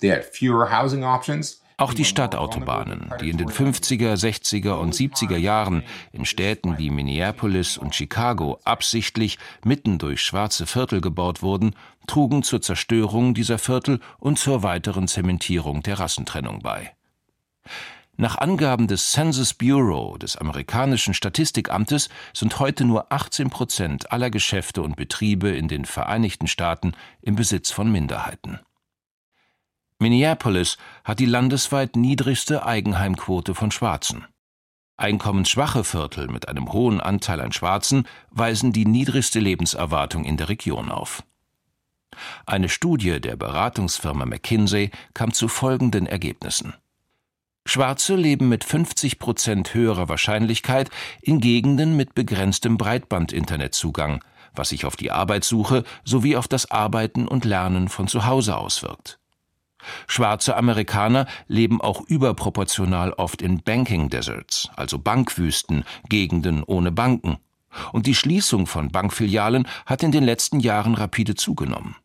They 0.00 0.10
had 0.10 0.24
fewer 0.24 0.70
housing 0.70 1.02
options 1.02 1.62
auch 1.76 1.92
die 1.92 2.04
Stadtautobahnen, 2.04 3.12
die 3.20 3.30
in 3.30 3.38
den 3.38 3.48
50er, 3.48 4.14
60er 4.14 4.74
und 4.74 4.94
70er 4.94 5.36
Jahren 5.36 5.82
in 6.12 6.24
Städten 6.24 6.78
wie 6.78 6.90
Minneapolis 6.90 7.76
und 7.76 7.94
Chicago 7.94 8.60
absichtlich 8.64 9.38
mitten 9.64 9.98
durch 9.98 10.20
schwarze 10.20 10.66
Viertel 10.66 11.00
gebaut 11.00 11.42
wurden, 11.42 11.74
trugen 12.06 12.42
zur 12.42 12.62
Zerstörung 12.62 13.34
dieser 13.34 13.58
Viertel 13.58 14.00
und 14.18 14.38
zur 14.38 14.62
weiteren 14.62 15.08
Zementierung 15.08 15.82
der 15.82 15.98
Rassentrennung 15.98 16.60
bei. 16.60 16.92
Nach 18.16 18.38
Angaben 18.38 18.86
des 18.86 19.10
Census 19.10 19.54
Bureau 19.54 20.16
des 20.16 20.36
amerikanischen 20.36 21.14
Statistikamtes 21.14 22.08
sind 22.32 22.60
heute 22.60 22.84
nur 22.84 23.12
18 23.12 23.50
Prozent 23.50 24.12
aller 24.12 24.30
Geschäfte 24.30 24.82
und 24.82 24.94
Betriebe 24.94 25.48
in 25.48 25.66
den 25.66 25.84
Vereinigten 25.84 26.46
Staaten 26.46 26.92
im 27.22 27.34
Besitz 27.34 27.72
von 27.72 27.90
Minderheiten. 27.90 28.60
Minneapolis 29.98 30.76
hat 31.04 31.18
die 31.18 31.26
landesweit 31.26 31.96
niedrigste 31.96 32.66
Eigenheimquote 32.66 33.54
von 33.54 33.70
Schwarzen. 33.70 34.26
Einkommensschwache 34.96 35.82
Viertel 35.82 36.28
mit 36.28 36.48
einem 36.48 36.72
hohen 36.72 37.00
Anteil 37.00 37.40
an 37.40 37.52
Schwarzen 37.52 38.06
weisen 38.30 38.72
die 38.72 38.86
niedrigste 38.86 39.40
Lebenserwartung 39.40 40.24
in 40.24 40.36
der 40.36 40.48
Region 40.48 40.90
auf. 40.90 41.24
Eine 42.46 42.68
Studie 42.68 43.20
der 43.20 43.36
Beratungsfirma 43.36 44.24
McKinsey 44.24 44.90
kam 45.14 45.32
zu 45.32 45.48
folgenden 45.48 46.06
Ergebnissen. 46.06 46.74
Schwarze 47.66 48.14
leben 48.14 48.48
mit 48.48 48.62
50 48.62 49.18
Prozent 49.18 49.74
höherer 49.74 50.08
Wahrscheinlichkeit 50.08 50.90
in 51.22 51.40
Gegenden 51.40 51.96
mit 51.96 52.14
begrenztem 52.14 52.76
Breitband-Internetzugang, 52.76 54.22
was 54.54 54.68
sich 54.68 54.84
auf 54.84 54.96
die 54.96 55.10
Arbeitssuche 55.10 55.82
sowie 56.04 56.36
auf 56.36 56.46
das 56.46 56.70
Arbeiten 56.70 57.26
und 57.26 57.44
Lernen 57.44 57.88
von 57.88 58.06
zu 58.06 58.26
Hause 58.26 58.56
auswirkt. 58.56 59.18
Schwarze 60.06 60.56
Amerikaner 60.56 61.26
leben 61.46 61.80
auch 61.80 62.00
überproportional 62.02 63.12
oft 63.12 63.42
in 63.42 63.62
Banking 63.62 64.08
Deserts, 64.08 64.68
also 64.76 64.98
Bankwüsten, 64.98 65.84
Gegenden 66.08 66.62
ohne 66.62 66.92
Banken. 66.92 67.38
Und 67.92 68.06
die 68.06 68.14
Schließung 68.14 68.66
von 68.66 68.90
Bankfilialen 68.90 69.66
hat 69.86 70.02
in 70.02 70.12
den 70.12 70.24
letzten 70.24 70.60
Jahren 70.60 70.94
rapide 70.94 71.34
zugenommen. 71.34 71.96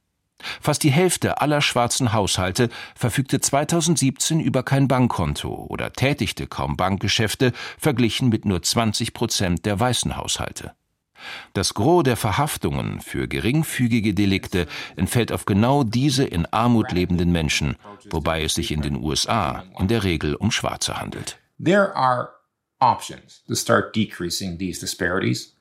Fast 0.62 0.84
die 0.84 0.92
Hälfte 0.92 1.42
aller 1.42 1.62
schwarzen 1.62 2.14
Haushalte 2.14 2.70
verfügte 2.96 3.42
2017 3.42 4.40
über 4.40 4.64
kein 4.64 4.88
Bankkonto 4.88 5.68
oder 5.70 5.92
tätigte 5.92 6.48
kaum 6.48 6.78
Bankgeschäfte, 6.78 7.52
verglichen 7.78 8.30
mit 8.30 8.46
nur 8.46 8.62
20 8.62 9.14
Prozent 9.14 9.66
der 9.66 9.80
weißen 9.80 10.16
Haushalte. 10.16 10.74
Das 11.54 11.74
Gros 11.74 12.04
der 12.04 12.18
Verhaftungen 12.18 13.02
für 13.02 13.28
geringfügige 13.28 14.14
Delikte 14.14 14.68
entfällt 14.96 15.32
auf 15.32 15.46
genau 15.46 15.84
diese 15.84 16.24
in 16.24 16.46
Armut 16.48 16.92
lebenden 16.92 17.32
Menschen, 17.32 17.76
wobei 18.10 18.44
es 18.44 18.56
sich 18.56 18.72
in 18.72 18.82
den 18.82 18.96
USA 18.96 19.64
in 19.80 19.88
der 19.88 20.04
Regel 20.04 20.36
um 20.36 20.52
Schwarze 20.52 21.00
handelt. 21.00 21.38
There 21.64 21.96
are 21.96 22.30
options 22.80 23.44
to 23.48 23.56
start 23.56 23.96
decreasing 23.96 24.58
these 24.58 24.80
disparities. 24.80 25.56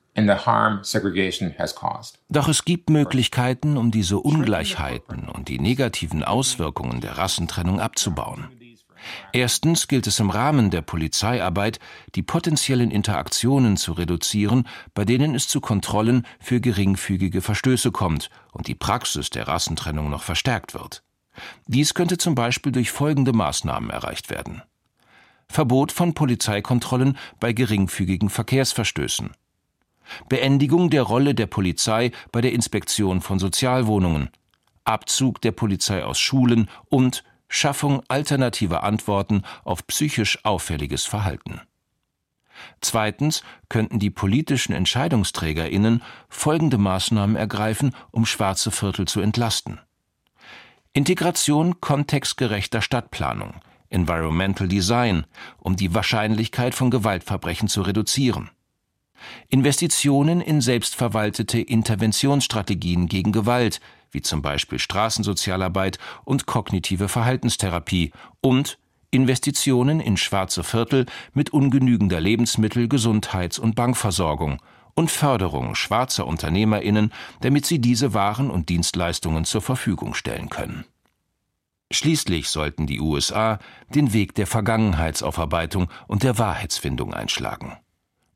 Doch 2.29 2.47
es 2.49 2.65
gibt 2.65 2.89
Möglichkeiten, 2.89 3.77
um 3.77 3.91
diese 3.91 4.19
Ungleichheiten 4.19 5.29
und 5.29 5.47
die 5.47 5.59
negativen 5.59 6.23
Auswirkungen 6.23 6.99
der 6.99 7.17
Rassentrennung 7.17 7.79
abzubauen. 7.79 8.49
Erstens 9.31 9.87
gilt 9.87 10.07
es 10.07 10.19
im 10.19 10.29
Rahmen 10.29 10.71
der 10.71 10.81
Polizeiarbeit, 10.81 11.79
die 12.15 12.23
potenziellen 12.23 12.91
Interaktionen 12.91 13.77
zu 13.77 13.93
reduzieren, 13.93 14.67
bei 14.93 15.05
denen 15.05 15.35
es 15.35 15.47
zu 15.47 15.61
Kontrollen 15.61 16.25
für 16.39 16.59
geringfügige 16.59 17.41
Verstöße 17.41 17.91
kommt 17.91 18.29
und 18.51 18.67
die 18.67 18.75
Praxis 18.75 19.29
der 19.29 19.47
Rassentrennung 19.47 20.09
noch 20.09 20.23
verstärkt 20.23 20.73
wird. 20.73 21.03
Dies 21.67 21.93
könnte 21.93 22.17
zum 22.17 22.35
Beispiel 22.35 22.71
durch 22.71 22.91
folgende 22.91 23.33
Maßnahmen 23.33 23.89
erreicht 23.89 24.29
werden. 24.29 24.61
Verbot 25.47 25.91
von 25.91 26.13
Polizeikontrollen 26.13 27.17
bei 27.39 27.53
geringfügigen 27.53 28.29
Verkehrsverstößen. 28.29 29.31
Beendigung 30.27 30.89
der 30.89 31.03
Rolle 31.03 31.35
der 31.35 31.47
Polizei 31.47 32.11
bei 32.31 32.41
der 32.41 32.53
Inspektion 32.53 33.21
von 33.21 33.39
Sozialwohnungen. 33.39 34.29
Abzug 34.83 35.41
der 35.41 35.51
Polizei 35.51 36.03
aus 36.03 36.19
Schulen 36.19 36.69
und 36.89 37.23
Schaffung 37.49 38.03
alternativer 38.07 38.83
Antworten 38.83 39.43
auf 39.63 39.85
psychisch 39.87 40.45
auffälliges 40.45 41.05
Verhalten. 41.05 41.61
Zweitens 42.81 43.43
könnten 43.67 43.99
die 43.99 44.09
politischen 44.09 44.73
Entscheidungsträgerinnen 44.73 46.03
folgende 46.29 46.77
Maßnahmen 46.77 47.35
ergreifen, 47.35 47.95
um 48.11 48.25
schwarze 48.25 48.71
Viertel 48.71 49.07
zu 49.07 49.21
entlasten. 49.21 49.79
Integration 50.93 51.81
kontextgerechter 51.81 52.81
Stadtplanung, 52.81 53.55
Environmental 53.89 54.67
Design, 54.67 55.25
um 55.57 55.75
die 55.75 55.93
Wahrscheinlichkeit 55.93 56.75
von 56.75 56.91
Gewaltverbrechen 56.91 57.67
zu 57.67 57.81
reduzieren. 57.81 58.49
Investitionen 59.49 60.41
in 60.41 60.61
selbstverwaltete 60.61 61.59
Interventionsstrategien 61.59 63.07
gegen 63.07 63.31
Gewalt, 63.31 63.81
wie 64.11 64.21
zum 64.21 64.41
Beispiel 64.41 64.79
Straßensozialarbeit 64.79 65.99
und 66.25 66.45
kognitive 66.45 67.09
Verhaltenstherapie 67.09 68.11
und 68.41 68.77
Investitionen 69.11 69.99
in 69.99 70.17
schwarze 70.17 70.63
Viertel 70.63 71.05
mit 71.33 71.51
ungenügender 71.51 72.19
Lebensmittel-, 72.19 72.87
Gesundheits- 72.87 73.59
und 73.59 73.75
Bankversorgung 73.75 74.61
und 74.93 75.09
Förderung 75.09 75.75
schwarzer 75.75 76.27
Unternehmerinnen, 76.27 77.11
damit 77.41 77.65
sie 77.65 77.79
diese 77.79 78.13
Waren 78.13 78.49
und 78.51 78.69
Dienstleistungen 78.69 79.45
zur 79.45 79.61
Verfügung 79.61 80.13
stellen 80.13 80.49
können. 80.49 80.85
Schließlich 81.91 82.49
sollten 82.49 82.85
die 82.85 82.99
USA 82.99 83.57
den 83.95 84.13
Weg 84.13 84.35
der 84.35 84.45
Vergangenheitsaufarbeitung 84.45 85.89
und 86.07 86.21
der 86.21 86.37
Wahrheitsfindung 86.37 87.13
einschlagen. 87.13 87.77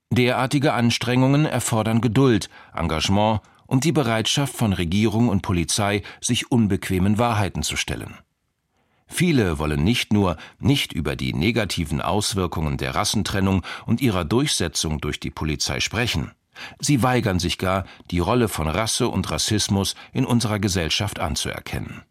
Derartige 0.09 0.73
Anstrengungen 0.73 1.45
erfordern 1.45 2.01
Geduld, 2.01 2.49
Engagement 2.73 3.41
und 3.73 3.85
die 3.85 3.91
Bereitschaft 3.91 4.55
von 4.55 4.71
Regierung 4.71 5.29
und 5.29 5.41
Polizei, 5.41 6.03
sich 6.21 6.51
unbequemen 6.51 7.17
Wahrheiten 7.17 7.63
zu 7.63 7.75
stellen. 7.75 8.19
Viele 9.07 9.57
wollen 9.57 9.83
nicht 9.83 10.13
nur 10.13 10.37
nicht 10.59 10.93
über 10.93 11.15
die 11.15 11.33
negativen 11.33 11.99
Auswirkungen 11.99 12.77
der 12.77 12.93
Rassentrennung 12.93 13.65
und 13.87 13.99
ihrer 13.99 14.25
Durchsetzung 14.25 15.01
durch 15.01 15.19
die 15.19 15.31
Polizei 15.31 15.79
sprechen. 15.79 16.33
Sie 16.79 17.01
weigern 17.01 17.39
sich 17.39 17.57
gar, 17.57 17.85
die 18.11 18.19
Rolle 18.19 18.47
von 18.47 18.67
Rasse 18.67 19.07
und 19.07 19.31
Rassismus 19.31 19.95
in 20.11 20.25
unserer 20.25 20.59
Gesellschaft 20.59 21.19
anzuerkennen. 21.19 22.03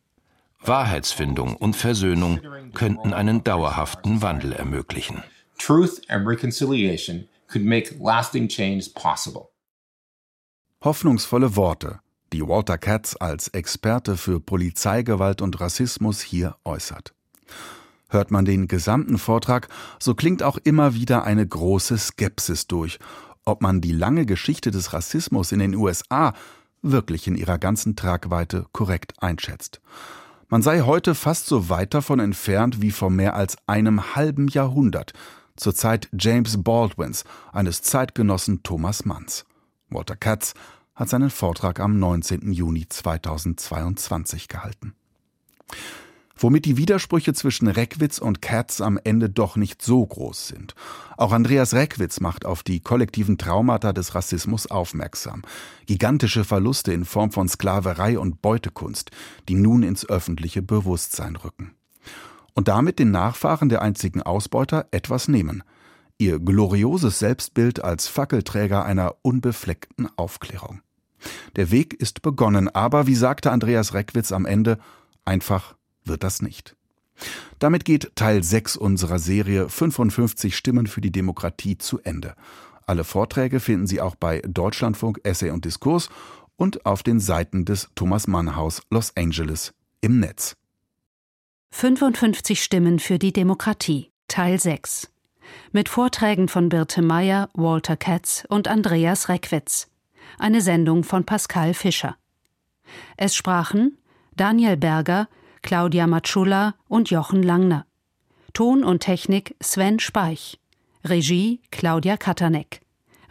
Wahrheitsfindung 0.64 1.54
und 1.54 1.76
Versöhnung 1.76 2.40
könnten 2.74 3.12
einen 3.12 3.44
dauerhaften 3.44 4.20
Wandel 4.20 4.52
ermöglichen. 4.52 5.22
Truth 5.58 6.02
and 6.08 6.26
reconciliation 6.26 7.28
could 7.46 7.64
make 7.64 7.94
lasting 8.00 8.48
change 8.48 8.90
possible. 8.96 9.51
Hoffnungsvolle 10.84 11.54
Worte, 11.54 12.00
die 12.32 12.42
Walter 12.42 12.76
Katz 12.76 13.14
als 13.20 13.46
Experte 13.46 14.16
für 14.16 14.40
Polizeigewalt 14.40 15.40
und 15.40 15.60
Rassismus 15.60 16.20
hier 16.20 16.56
äußert. 16.64 17.14
Hört 18.08 18.32
man 18.32 18.44
den 18.44 18.66
gesamten 18.66 19.18
Vortrag, 19.18 19.68
so 20.00 20.16
klingt 20.16 20.42
auch 20.42 20.58
immer 20.64 20.94
wieder 20.94 21.22
eine 21.22 21.46
große 21.46 21.96
Skepsis 21.96 22.66
durch, 22.66 22.98
ob 23.44 23.62
man 23.62 23.80
die 23.80 23.92
lange 23.92 24.26
Geschichte 24.26 24.72
des 24.72 24.92
Rassismus 24.92 25.52
in 25.52 25.60
den 25.60 25.76
USA 25.76 26.32
wirklich 26.82 27.28
in 27.28 27.36
ihrer 27.36 27.58
ganzen 27.58 27.94
Tragweite 27.94 28.66
korrekt 28.72 29.14
einschätzt. 29.22 29.80
Man 30.48 30.62
sei 30.62 30.80
heute 30.80 31.14
fast 31.14 31.46
so 31.46 31.68
weit 31.68 31.94
davon 31.94 32.18
entfernt 32.18 32.82
wie 32.82 32.90
vor 32.90 33.08
mehr 33.08 33.36
als 33.36 33.56
einem 33.68 34.16
halben 34.16 34.48
Jahrhundert, 34.48 35.12
zur 35.54 35.76
Zeit 35.76 36.08
James 36.18 36.60
Baldwins, 36.60 37.22
eines 37.52 37.82
Zeitgenossen 37.82 38.64
Thomas 38.64 39.04
Manns. 39.04 39.44
Walter 39.94 40.16
Katz 40.16 40.54
hat 40.94 41.08
seinen 41.08 41.30
Vortrag 41.30 41.80
am 41.80 41.98
19. 41.98 42.52
Juni 42.52 42.88
2022 42.88 44.48
gehalten. 44.48 44.94
Womit 46.36 46.64
die 46.64 46.76
Widersprüche 46.76 47.34
zwischen 47.34 47.68
Reckwitz 47.68 48.18
und 48.18 48.42
Katz 48.42 48.80
am 48.80 48.98
Ende 49.02 49.30
doch 49.30 49.56
nicht 49.56 49.80
so 49.80 50.04
groß 50.04 50.48
sind. 50.48 50.74
Auch 51.16 51.32
Andreas 51.32 51.72
Reckwitz 51.72 52.20
macht 52.20 52.44
auf 52.44 52.62
die 52.62 52.80
kollektiven 52.80 53.38
Traumata 53.38 53.92
des 53.92 54.14
Rassismus 54.14 54.66
aufmerksam. 54.66 55.42
Gigantische 55.86 56.44
Verluste 56.44 56.92
in 56.92 57.04
Form 57.04 57.30
von 57.30 57.48
Sklaverei 57.48 58.18
und 58.18 58.42
Beutekunst, 58.42 59.12
die 59.48 59.54
nun 59.54 59.82
ins 59.82 60.08
öffentliche 60.08 60.62
Bewusstsein 60.62 61.36
rücken. 61.36 61.74
Und 62.54 62.68
damit 62.68 62.98
den 62.98 63.12
Nachfahren 63.12 63.68
der 63.68 63.82
einzigen 63.82 64.22
Ausbeuter 64.22 64.86
etwas 64.90 65.28
nehmen 65.28 65.62
ihr 66.22 66.38
glorioses 66.38 67.18
Selbstbild 67.18 67.82
als 67.82 68.06
Fackelträger 68.06 68.84
einer 68.84 69.16
unbefleckten 69.22 70.08
Aufklärung. 70.16 70.80
Der 71.56 71.70
Weg 71.70 71.94
ist 71.94 72.22
begonnen, 72.22 72.68
aber 72.68 73.06
wie 73.06 73.14
sagte 73.14 73.50
Andreas 73.50 73.94
Reckwitz 73.94 74.32
am 74.32 74.46
Ende, 74.46 74.78
einfach 75.24 75.74
wird 76.04 76.22
das 76.22 76.42
nicht. 76.42 76.76
Damit 77.58 77.84
geht 77.84 78.12
Teil 78.14 78.42
6 78.42 78.76
unserer 78.76 79.18
Serie 79.18 79.68
55 79.68 80.56
Stimmen 80.56 80.86
für 80.86 81.00
die 81.00 81.12
Demokratie 81.12 81.78
zu 81.78 82.00
Ende. 82.00 82.34
Alle 82.86 83.04
Vorträge 83.04 83.60
finden 83.60 83.86
Sie 83.86 84.00
auch 84.00 84.16
bei 84.16 84.40
Deutschlandfunk 84.40 85.20
Essay 85.22 85.50
und 85.50 85.64
Diskurs 85.64 86.08
und 86.56 86.86
auf 86.86 87.02
den 87.02 87.20
Seiten 87.20 87.64
des 87.64 87.88
Thomas 87.94 88.26
Mann 88.26 88.56
Haus 88.56 88.82
Los 88.90 89.16
Angeles 89.16 89.72
im 90.00 90.20
Netz. 90.20 90.56
55 91.70 92.62
Stimmen 92.62 92.98
für 92.98 93.18
die 93.18 93.32
Demokratie 93.32 94.10
Teil 94.28 94.58
6 94.58 95.12
mit 95.72 95.88
Vorträgen 95.88 96.48
von 96.48 96.68
Birte 96.68 97.02
Meyer, 97.02 97.48
Walter 97.54 97.96
Katz 97.96 98.44
und 98.48 98.68
Andreas 98.68 99.28
Reckwitz. 99.28 99.88
Eine 100.38 100.60
Sendung 100.60 101.04
von 101.04 101.24
Pascal 101.24 101.74
Fischer. 101.74 102.16
Es 103.16 103.34
sprachen 103.34 103.98
Daniel 104.36 104.76
Berger, 104.76 105.28
Claudia 105.62 106.06
Matschula 106.06 106.74
und 106.88 107.10
Jochen 107.10 107.42
Langner. 107.42 107.86
Ton 108.52 108.84
und 108.84 109.00
Technik 109.00 109.56
Sven 109.60 109.98
Speich. 109.98 110.58
Regie 111.04 111.60
Claudia 111.70 112.16
Katanek. 112.16 112.80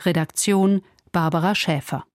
Redaktion 0.03 0.81
Barbara 1.11 1.55
Schäfer. 1.55 2.05